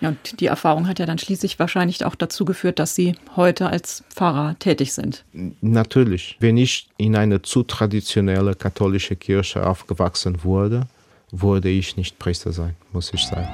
Ja, 0.00 0.10
und 0.10 0.40
die 0.40 0.46
Erfahrung 0.46 0.86
hat 0.86 0.98
ja 0.98 1.06
dann 1.06 1.18
schließlich 1.18 1.58
wahrscheinlich 1.58 2.04
auch 2.04 2.14
dazu 2.14 2.44
geführt, 2.44 2.78
dass 2.78 2.94
Sie 2.94 3.16
heute 3.34 3.68
als 3.68 4.04
Pfarrer 4.10 4.56
tätig 4.58 4.92
sind. 4.92 5.24
Natürlich. 5.60 6.36
Wenn 6.38 6.56
ich 6.56 6.88
in 6.98 7.16
eine 7.16 7.42
zu 7.42 7.64
traditionelle 7.64 8.54
katholische 8.54 9.16
Kirche 9.16 9.66
aufgewachsen 9.66 10.44
wurde, 10.44 10.86
würde 11.32 11.68
ich 11.68 11.96
nicht 11.96 12.18
Priester 12.18 12.52
sein, 12.52 12.76
muss 12.92 13.12
ich 13.12 13.24
sagen. 13.26 13.48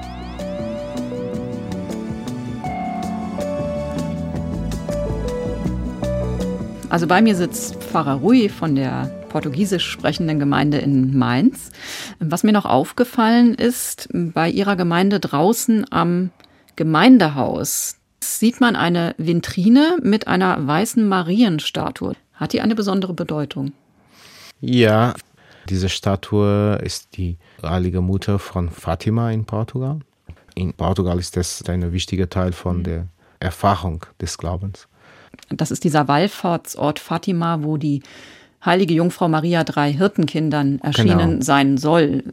Also 6.89 7.07
bei 7.07 7.21
mir 7.21 7.35
sitzt 7.35 7.75
Pfarrer 7.83 8.15
Rui 8.15 8.47
von 8.49 8.75
der 8.75 9.07
portugiesisch 9.29 9.89
sprechenden 9.89 10.39
Gemeinde 10.39 10.77
in 10.77 11.17
Mainz. 11.17 11.71
Was 12.19 12.43
mir 12.43 12.51
noch 12.51 12.65
aufgefallen 12.65 13.55
ist, 13.55 14.07
bei 14.13 14.49
ihrer 14.49 14.75
Gemeinde 14.75 15.19
draußen 15.19 15.85
am 15.91 16.29
Gemeindehaus 16.75 17.97
sieht 18.21 18.61
man 18.61 18.75
eine 18.75 19.15
Vitrine 19.17 19.97
mit 20.01 20.27
einer 20.27 20.65
weißen 20.65 21.07
Marienstatue. 21.07 22.15
Hat 22.33 22.53
die 22.53 22.61
eine 22.61 22.75
besondere 22.75 23.13
Bedeutung? 23.13 23.73
Ja, 24.61 25.13
diese 25.69 25.89
Statue 25.89 26.79
ist 26.83 27.17
die 27.17 27.37
heilige 27.63 28.01
Mutter 28.01 28.39
von 28.39 28.69
Fatima 28.69 29.31
in 29.31 29.45
Portugal. 29.45 29.99
In 30.53 30.73
Portugal 30.73 31.19
ist 31.19 31.35
das 31.35 31.63
ein 31.67 31.91
wichtiger 31.91 32.29
Teil 32.29 32.53
von 32.53 32.83
der 32.83 33.07
Erfahrung 33.39 34.05
des 34.21 34.37
Glaubens. 34.37 34.87
Das 35.49 35.71
ist 35.71 35.83
dieser 35.83 36.07
Wallfahrtsort 36.07 36.99
Fatima, 36.99 37.59
wo 37.61 37.77
die 37.77 38.01
heilige 38.63 38.93
Jungfrau 38.93 39.27
Maria 39.27 39.63
drei 39.63 39.93
Hirtenkindern 39.93 40.79
erschienen 40.79 41.29
genau. 41.29 41.41
sein 41.43 41.77
soll. 41.77 42.23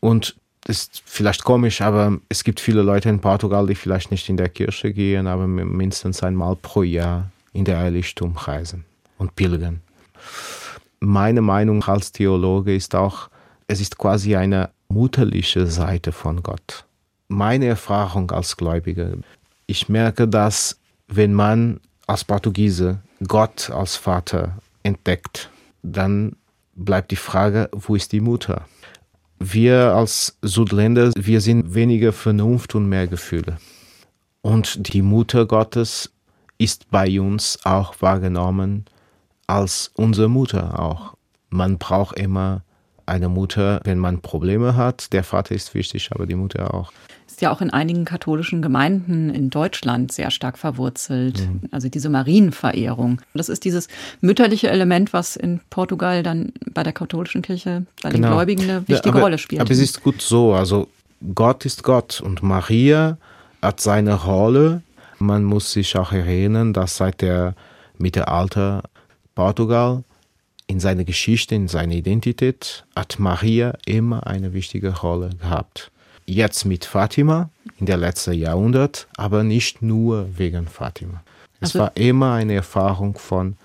Und 0.00 0.36
ist 0.66 1.02
vielleicht 1.04 1.44
komisch, 1.44 1.80
aber 1.80 2.18
es 2.28 2.44
gibt 2.44 2.60
viele 2.60 2.82
Leute 2.82 3.08
in 3.08 3.20
Portugal, 3.20 3.66
die 3.66 3.74
vielleicht 3.74 4.10
nicht 4.10 4.28
in 4.28 4.36
der 4.36 4.48
Kirche 4.48 4.92
gehen, 4.92 5.26
aber 5.26 5.46
mindestens 5.46 6.22
einmal 6.22 6.56
pro 6.56 6.82
Jahr 6.82 7.30
in 7.52 7.64
der 7.64 7.78
Heiligtum 7.78 8.36
reisen 8.36 8.84
und 9.16 9.34
pilgern. 9.34 9.80
Meine 11.00 11.40
Meinung 11.40 11.82
als 11.84 12.12
Theologe 12.12 12.74
ist 12.74 12.94
auch, 12.94 13.30
es 13.66 13.80
ist 13.80 13.98
quasi 13.98 14.36
eine 14.36 14.70
mutterliche 14.88 15.66
Seite 15.66 16.12
von 16.12 16.42
Gott. 16.42 16.84
Meine 17.28 17.66
Erfahrung 17.66 18.30
als 18.30 18.56
Gläubiger, 18.56 19.12
ich 19.66 19.88
merke, 19.88 20.26
dass 20.28 20.78
wenn 21.06 21.34
man 21.34 21.80
als 22.08 22.24
Portugiese 22.24 23.00
Gott 23.26 23.70
als 23.70 23.96
Vater 23.96 24.58
entdeckt, 24.82 25.50
dann 25.82 26.36
bleibt 26.74 27.10
die 27.10 27.16
Frage, 27.16 27.68
wo 27.72 27.94
ist 27.94 28.12
die 28.12 28.20
Mutter? 28.20 28.66
Wir 29.38 29.94
als 29.94 30.36
Südländer, 30.42 31.12
wir 31.16 31.40
sind 31.40 31.74
weniger 31.74 32.12
Vernunft 32.12 32.74
und 32.74 32.88
mehr 32.88 33.06
Gefühle. 33.06 33.58
Und 34.40 34.92
die 34.92 35.02
Mutter 35.02 35.46
Gottes 35.46 36.10
ist 36.56 36.90
bei 36.90 37.20
uns 37.20 37.58
auch 37.64 37.94
wahrgenommen 38.00 38.86
als 39.46 39.92
unsere 39.94 40.28
Mutter 40.28 40.80
auch. 40.80 41.14
Man 41.50 41.78
braucht 41.78 42.18
immer 42.18 42.62
eine 43.06 43.28
Mutter, 43.28 43.80
wenn 43.84 43.98
man 43.98 44.20
Probleme 44.20 44.76
hat. 44.76 45.12
Der 45.12 45.24
Vater 45.24 45.54
ist 45.54 45.74
wichtig, 45.74 46.10
aber 46.12 46.26
die 46.26 46.34
Mutter 46.34 46.74
auch 46.74 46.92
ist 47.38 47.42
ja 47.42 47.52
auch 47.52 47.60
in 47.60 47.70
einigen 47.70 48.04
katholischen 48.04 48.62
Gemeinden 48.62 49.30
in 49.30 49.48
Deutschland 49.48 50.10
sehr 50.10 50.32
stark 50.32 50.58
verwurzelt. 50.58 51.38
Mhm. 51.38 51.60
Also 51.70 51.88
diese 51.88 52.08
Marienverehrung. 52.08 53.20
Das 53.32 53.48
ist 53.48 53.64
dieses 53.64 53.86
mütterliche 54.20 54.70
Element, 54.70 55.12
was 55.12 55.36
in 55.36 55.60
Portugal 55.70 56.24
dann 56.24 56.52
bei 56.72 56.82
der 56.82 56.92
katholischen 56.92 57.42
Kirche, 57.42 57.86
bei 58.02 58.10
genau. 58.10 58.26
den 58.26 58.32
Gläubigen 58.34 58.62
eine 58.64 58.88
wichtige 58.88 59.10
ja, 59.10 59.14
aber, 59.14 59.20
Rolle 59.20 59.38
spielt. 59.38 59.60
Aber 59.60 59.70
es 59.70 59.78
ist 59.78 60.02
gut 60.02 60.20
so. 60.20 60.52
Also 60.52 60.88
Gott 61.32 61.64
ist 61.64 61.84
Gott 61.84 62.20
und 62.20 62.42
Maria 62.42 63.18
hat 63.62 63.80
seine 63.80 64.14
Rolle. 64.14 64.82
Man 65.20 65.44
muss 65.44 65.70
sich 65.70 65.96
auch 65.96 66.10
erinnern, 66.10 66.72
dass 66.72 66.96
seit 66.96 67.20
der 67.20 67.54
Mittelalter 67.98 68.82
Portugal 69.36 70.02
in 70.66 70.80
seiner 70.80 71.04
Geschichte, 71.04 71.54
in 71.54 71.68
seiner 71.68 71.94
Identität, 71.94 72.84
hat 72.96 73.20
Maria 73.20 73.78
immer 73.86 74.26
eine 74.26 74.54
wichtige 74.54 74.98
Rolle 74.98 75.30
gehabt 75.40 75.92
jetzt 76.28 76.64
mit 76.64 76.84
Fatima 76.84 77.50
in 77.78 77.86
der 77.86 77.96
letzten 77.96 78.34
Jahrhundert, 78.34 79.08
aber 79.16 79.42
nicht 79.42 79.82
nur 79.82 80.28
wegen 80.36 80.66
Fatima. 80.66 81.22
Es 81.60 81.70
also, 81.70 81.80
war 81.80 81.96
immer 81.96 82.34
eine 82.34 82.54
Erfahrung 82.54 83.18
von 83.18 83.56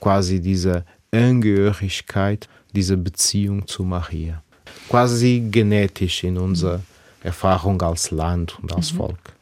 quasi 0.00 0.40
dieser 0.40 0.84
Angehörigkeit, 1.12 2.48
dieser 2.74 2.96
Beziehung 2.96 3.66
zu 3.66 3.84
Maria. 3.84 4.42
Quasi 4.88 5.46
genetisch 5.50 6.24
in 6.24 6.38
unserer 6.38 6.80
Erfahrung 7.22 7.80
als 7.82 8.10
Land 8.10 8.58
und 8.60 8.72
als 8.72 8.92
mhm. 8.92 8.96
Volk. 8.96 9.32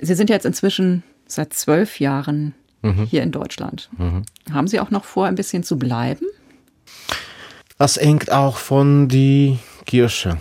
Sie 0.00 0.14
sind 0.14 0.30
jetzt 0.30 0.46
inzwischen 0.46 1.02
seit 1.26 1.52
zwölf 1.52 2.00
Jahren 2.00 2.54
mhm. 2.82 3.06
hier 3.06 3.22
in 3.22 3.32
Deutschland. 3.32 3.90
Mhm. 3.98 4.24
Haben 4.52 4.68
Sie 4.68 4.80
auch 4.80 4.90
noch 4.90 5.04
vor, 5.04 5.26
ein 5.26 5.34
bisschen 5.34 5.62
zu 5.64 5.78
bleiben? 5.78 6.26
Das 7.78 7.96
hängt 7.96 8.30
auch 8.30 8.56
von 8.56 9.08
die 9.08 9.58
Kirche 9.84 10.38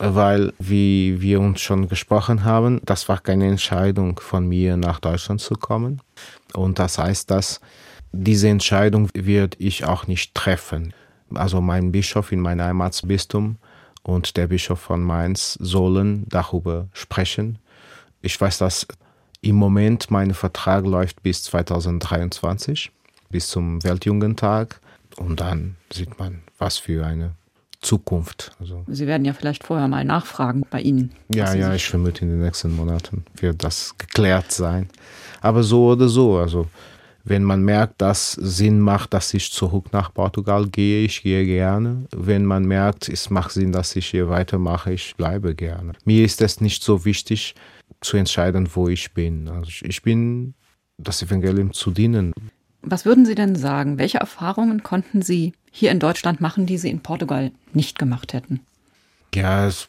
weil, 0.00 0.54
wie 0.58 1.20
wir 1.20 1.40
uns 1.40 1.60
schon 1.60 1.88
gesprochen 1.88 2.44
haben, 2.44 2.80
das 2.86 3.08
war 3.10 3.18
keine 3.18 3.46
Entscheidung 3.46 4.18
von 4.18 4.48
mir, 4.48 4.78
nach 4.78 4.98
Deutschland 4.98 5.42
zu 5.42 5.54
kommen. 5.54 6.00
Und 6.54 6.78
das 6.78 6.96
heißt, 6.96 7.30
dass 7.30 7.60
diese 8.10 8.48
Entscheidung 8.48 9.10
werde 9.12 9.58
ich 9.60 9.84
auch 9.84 10.06
nicht 10.06 10.34
treffen. 10.34 10.94
Also 11.34 11.60
mein 11.60 11.92
Bischof 11.92 12.32
in 12.32 12.40
meinem 12.40 12.64
Heimatsbistum 12.64 13.56
und 14.02 14.38
der 14.38 14.46
Bischof 14.46 14.80
von 14.80 15.02
Mainz 15.02 15.58
sollen 15.60 16.24
darüber 16.28 16.88
sprechen. 16.94 17.58
Ich 18.22 18.40
weiß, 18.40 18.56
dass 18.56 18.86
im 19.42 19.56
Moment 19.56 20.10
mein 20.10 20.32
Vertrag 20.32 20.86
läuft 20.86 21.22
bis 21.22 21.44
2023, 21.44 22.90
bis 23.28 23.48
zum 23.48 23.84
Weltjugendtag. 23.84 24.80
Und 25.16 25.40
dann 25.40 25.76
sieht 25.92 26.18
man, 26.18 26.42
was 26.58 26.78
für 26.78 27.04
eine 27.04 27.34
Zukunft. 27.80 28.52
Also 28.60 28.84
Sie 28.88 29.06
werden 29.06 29.24
ja 29.24 29.32
vielleicht 29.32 29.64
vorher 29.64 29.88
mal 29.88 30.04
nachfragen 30.04 30.64
bei 30.70 30.80
Ihnen. 30.80 31.12
Ja, 31.34 31.54
ja, 31.54 31.74
ich 31.74 31.88
vermute, 31.88 32.22
in 32.24 32.30
den 32.30 32.42
nächsten 32.42 32.74
Monaten 32.76 33.24
wird 33.36 33.64
das 33.64 33.96
geklärt 33.96 34.52
sein. 34.52 34.88
Aber 35.40 35.62
so 35.62 35.86
oder 35.86 36.08
so, 36.08 36.36
also 36.36 36.66
wenn 37.24 37.44
man 37.44 37.62
merkt, 37.62 38.00
dass 38.00 38.32
Sinn 38.32 38.80
macht, 38.80 39.14
dass 39.14 39.34
ich 39.34 39.52
zurück 39.52 39.92
nach 39.92 40.12
Portugal 40.12 40.66
gehe, 40.66 41.04
ich 41.04 41.22
gehe 41.22 41.44
gerne. 41.44 42.06
Wenn 42.14 42.44
man 42.44 42.64
merkt, 42.64 43.08
es 43.08 43.30
macht 43.30 43.52
Sinn, 43.52 43.72
dass 43.72 43.94
ich 43.96 44.06
hier 44.06 44.28
weitermache, 44.28 44.92
ich 44.92 45.14
bleibe 45.16 45.54
gerne. 45.54 45.92
Mir 46.04 46.24
ist 46.24 46.40
es 46.40 46.60
nicht 46.60 46.82
so 46.82 47.04
wichtig 47.04 47.54
zu 48.00 48.16
entscheiden, 48.16 48.68
wo 48.74 48.88
ich 48.88 49.12
bin. 49.12 49.48
Also 49.48 49.70
ich 49.82 50.02
bin 50.02 50.54
das 50.98 51.22
Evangelium 51.22 51.72
zu 51.72 51.90
dienen. 51.90 52.32
Was 52.82 53.04
würden 53.04 53.26
Sie 53.26 53.34
denn 53.34 53.56
sagen? 53.56 53.98
Welche 53.98 54.18
Erfahrungen 54.18 54.82
konnten 54.82 55.20
Sie 55.20 55.52
hier 55.70 55.90
in 55.90 56.00
Deutschland 56.00 56.40
machen, 56.40 56.66
die 56.66 56.78
Sie 56.78 56.90
in 56.90 57.00
Portugal 57.00 57.52
nicht 57.72 57.98
gemacht 57.98 58.32
hätten? 58.32 58.60
Ja, 59.34 59.66
es, 59.66 59.86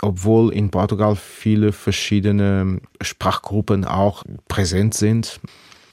obwohl 0.00 0.52
in 0.52 0.70
Portugal 0.70 1.16
viele 1.16 1.72
verschiedene 1.72 2.80
Sprachgruppen 3.00 3.84
auch 3.84 4.24
präsent 4.48 4.94
sind, 4.94 5.40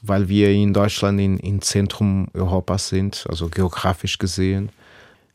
weil 0.02 0.28
wir 0.28 0.50
in 0.50 0.72
Deutschland 0.72 1.20
in, 1.20 1.38
im 1.38 1.60
Zentrum 1.60 2.28
Europas 2.34 2.88
sind, 2.88 3.26
also 3.28 3.48
geografisch 3.48 4.18
gesehen, 4.18 4.70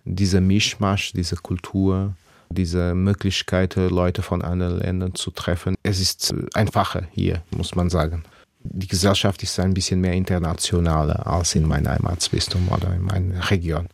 diese 0.06 0.40
Mischmasch, 0.40 1.12
diese 1.14 1.36
Kultur, 1.36 2.14
diese 2.50 2.96
Möglichkeit, 2.96 3.76
Leute 3.76 4.22
von 4.22 4.42
anderen 4.42 4.80
Ländern 4.80 5.16
zu 5.16 5.32
treffen, 5.32 5.76
es 5.84 6.00
ist 6.00 6.34
einfacher 6.54 7.04
hier, 7.12 7.42
muss 7.52 7.76
man 7.76 7.90
sagen 7.90 8.24
die 8.72 8.88
Gesellschaft 8.88 9.44
ist 9.44 9.60
ein 9.60 9.74
bisschen 9.74 10.02
mehr 10.02 10.14
internationaler 10.14 11.26
als 11.28 11.56
in 11.56 11.68
meinem 11.68 11.90
Heimatsbistum 11.90 12.68
oder 12.70 12.94
in 12.94 13.02
meiner 13.02 13.50
Region. 13.50 13.88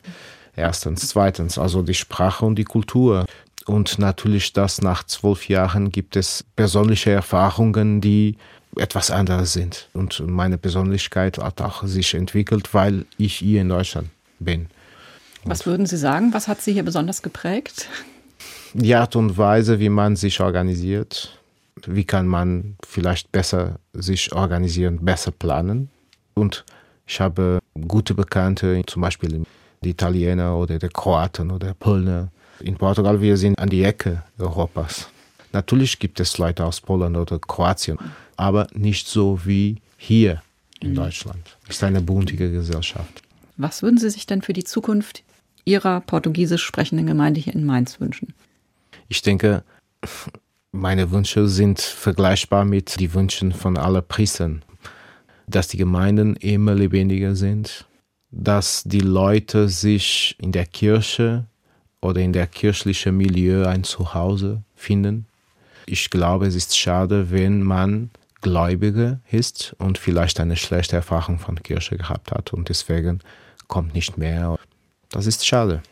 Erstens. 0.55 1.07
Zweitens, 1.07 1.57
also 1.57 1.81
die 1.81 1.93
Sprache 1.93 2.45
und 2.45 2.55
die 2.55 2.63
Kultur. 2.63 3.25
Und 3.65 3.97
natürlich, 3.97 4.53
dass 4.53 4.81
nach 4.81 5.03
zwölf 5.05 5.47
Jahren 5.47 5.91
gibt 5.91 6.15
es 6.15 6.43
persönliche 6.55 7.11
Erfahrungen, 7.11 8.01
die 8.01 8.35
etwas 8.75 9.11
anderes 9.11 9.53
sind. 9.53 9.87
Und 9.93 10.25
meine 10.27 10.57
Persönlichkeit 10.57 11.37
hat 11.37 11.61
auch 11.61 11.83
sich 11.85 12.13
entwickelt, 12.13 12.73
weil 12.73 13.05
ich 13.17 13.35
hier 13.35 13.61
in 13.61 13.69
Deutschland 13.69 14.09
bin. 14.39 14.67
Was 15.45 15.65
würden 15.65 15.85
Sie 15.85 15.97
sagen? 15.97 16.33
Was 16.33 16.47
hat 16.47 16.61
Sie 16.61 16.73
hier 16.73 16.83
besonders 16.83 17.21
geprägt? 17.21 17.87
Die 18.73 18.95
Art 18.95 19.15
und 19.15 19.37
Weise, 19.37 19.79
wie 19.79 19.89
man 19.89 20.15
sich 20.15 20.39
organisiert, 20.39 21.39
wie 21.87 22.05
kann 22.05 22.27
man 22.27 22.75
vielleicht 22.85 23.31
besser 23.31 23.79
sich 23.93 24.33
organisieren, 24.33 24.99
besser 25.03 25.31
planen. 25.31 25.89
Und 26.33 26.65
ich 27.05 27.19
habe 27.19 27.59
gute 27.87 28.13
Bekannte, 28.13 28.81
zum 28.87 29.01
Beispiel 29.01 29.43
die 29.83 29.89
Italiener 29.89 30.57
oder 30.57 30.79
die 30.79 30.87
Kroaten 30.87 31.51
oder 31.51 31.73
Polner. 31.73 32.29
In 32.59 32.75
Portugal, 32.75 33.19
wir 33.21 33.37
sind 33.37 33.59
an 33.59 33.69
die 33.69 33.83
Ecke 33.83 34.23
Europas. 34.37 35.07
Natürlich 35.51 35.99
gibt 35.99 36.19
es 36.19 36.37
Leute 36.37 36.65
aus 36.65 36.81
Polen 36.81 37.15
oder 37.15 37.37
Kroatien, 37.39 37.97
aber 38.37 38.67
nicht 38.73 39.07
so 39.07 39.39
wie 39.45 39.77
hier 39.97 40.41
in 40.79 40.91
mhm. 40.91 40.95
Deutschland. 40.95 41.57
Es 41.67 41.75
ist 41.75 41.83
eine 41.83 42.01
buntige 42.01 42.51
Gesellschaft. 42.51 43.21
Was 43.57 43.83
würden 43.83 43.97
Sie 43.97 44.09
sich 44.09 44.25
denn 44.25 44.41
für 44.41 44.53
die 44.53 44.63
Zukunft 44.63 45.23
Ihrer 45.65 46.01
portugiesisch 46.01 46.63
sprechenden 46.63 47.05
Gemeinde 47.05 47.39
hier 47.39 47.53
in 47.53 47.65
Mainz 47.65 47.99
wünschen? 47.99 48.33
Ich 49.07 49.21
denke, 49.21 49.63
meine 50.73 51.11
Wünsche 51.11 51.47
sind 51.47 51.79
vergleichbar 51.79 52.65
mit 52.65 52.99
den 52.99 53.13
Wünschen 53.13 53.53
von 53.53 53.77
allen 53.77 54.05
Priestern. 54.05 54.65
Dass 55.47 55.67
die 55.67 55.77
Gemeinden 55.77 56.35
immer 56.37 56.73
lebendiger 56.73 57.35
sind, 57.35 57.85
dass 58.31 58.83
die 58.83 58.99
Leute 58.99 59.69
sich 59.69 60.35
in 60.39 60.51
der 60.51 60.65
Kirche 60.65 61.45
oder 62.01 62.21
in 62.21 62.33
der 62.33 62.47
kirchlichen 62.47 63.15
Milieu 63.15 63.65
ein 63.65 63.83
Zuhause 63.83 64.63
finden. 64.75 65.27
Ich 65.85 66.09
glaube, 66.09 66.47
es 66.47 66.55
ist 66.55 66.77
schade, 66.77 67.29
wenn 67.29 67.61
man 67.61 68.09
Gläubiger 68.41 69.19
ist 69.31 69.75
und 69.77 69.97
vielleicht 69.97 70.39
eine 70.39 70.57
schlechte 70.57 70.95
Erfahrung 70.95 71.39
von 71.39 71.61
Kirche 71.61 71.97
gehabt 71.97 72.31
hat 72.31 72.51
und 72.51 72.67
deswegen 72.69 73.19
kommt 73.67 73.93
nicht 73.93 74.17
mehr. 74.17 74.57
Das 75.09 75.27
ist 75.27 75.45
schade. 75.45 75.83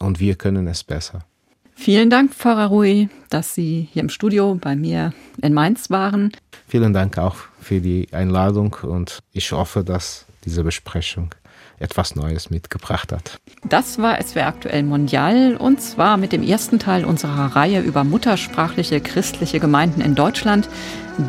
Und 0.00 0.20
wir 0.20 0.36
können 0.36 0.66
es 0.68 0.82
besser. 0.82 1.24
Vielen 1.74 2.10
Dank, 2.10 2.32
Pfarrer 2.32 2.66
Rui, 2.66 3.08
dass 3.30 3.54
Sie 3.54 3.88
hier 3.92 4.02
im 4.02 4.08
Studio 4.08 4.54
bei 4.54 4.76
mir 4.76 5.12
in 5.40 5.52
Mainz 5.52 5.90
waren. 5.90 6.32
Vielen 6.68 6.92
Dank 6.92 7.18
auch 7.18 7.36
für 7.60 7.80
die 7.80 8.08
Einladung 8.12 8.76
und 8.82 9.18
ich 9.32 9.52
hoffe, 9.52 9.82
dass 9.84 10.26
diese 10.44 10.64
Besprechung 10.64 11.34
etwas 11.82 12.14
Neues 12.14 12.50
mitgebracht 12.50 13.12
hat. 13.12 13.40
Das 13.68 13.98
war 13.98 14.22
SWR 14.22 14.46
aktuell 14.46 14.84
Mondial 14.84 15.56
und 15.56 15.80
zwar 15.80 16.16
mit 16.16 16.32
dem 16.32 16.42
ersten 16.42 16.78
Teil 16.78 17.04
unserer 17.04 17.56
Reihe 17.56 17.80
über 17.80 18.04
muttersprachliche 18.04 19.00
christliche 19.00 19.58
Gemeinden 19.58 20.00
in 20.00 20.14
Deutschland. 20.14 20.68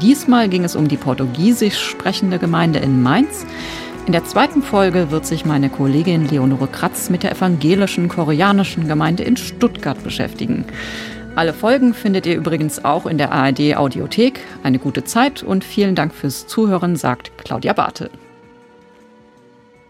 Diesmal 0.02 0.50
ging 0.50 0.64
es 0.64 0.76
um 0.76 0.88
die 0.88 0.98
portugiesisch 0.98 1.80
sprechende 1.80 2.40
Gemeinde 2.40 2.80
in 2.80 3.02
Mainz. 3.02 3.46
In 4.06 4.12
der 4.12 4.26
zweiten 4.26 4.62
Folge 4.62 5.12
wird 5.12 5.26
sich 5.26 5.46
meine 5.46 5.70
Kollegin 5.70 6.28
Leonore 6.28 6.68
Kratz 6.68 7.10
mit 7.10 7.24
der 7.24 7.32
evangelischen 7.32 8.10
koreanischen 8.10 8.90
Gemeinde 8.90 9.24
in 9.24 9.38
Stuttgart 9.38 10.04
beschäftigen. 10.04 10.66
Alle 11.36 11.54
Folgen 11.54 11.94
findet 11.94 12.26
ihr 12.26 12.36
übrigens 12.36 12.84
auch 12.84 13.06
in 13.06 13.18
der 13.18 13.32
ARD 13.32 13.78
Audiothek. 13.78 14.42
Eine 14.62 14.78
gute 14.78 15.06
Zeit 15.06 15.42
und 15.42 15.64
vielen 15.64 15.96
Dank 15.96 16.14
fürs 16.14 16.48
Zuhören, 16.48 16.98
sagt 16.98 17.32
Claudia 17.38 17.72
Bartel. 17.72 18.10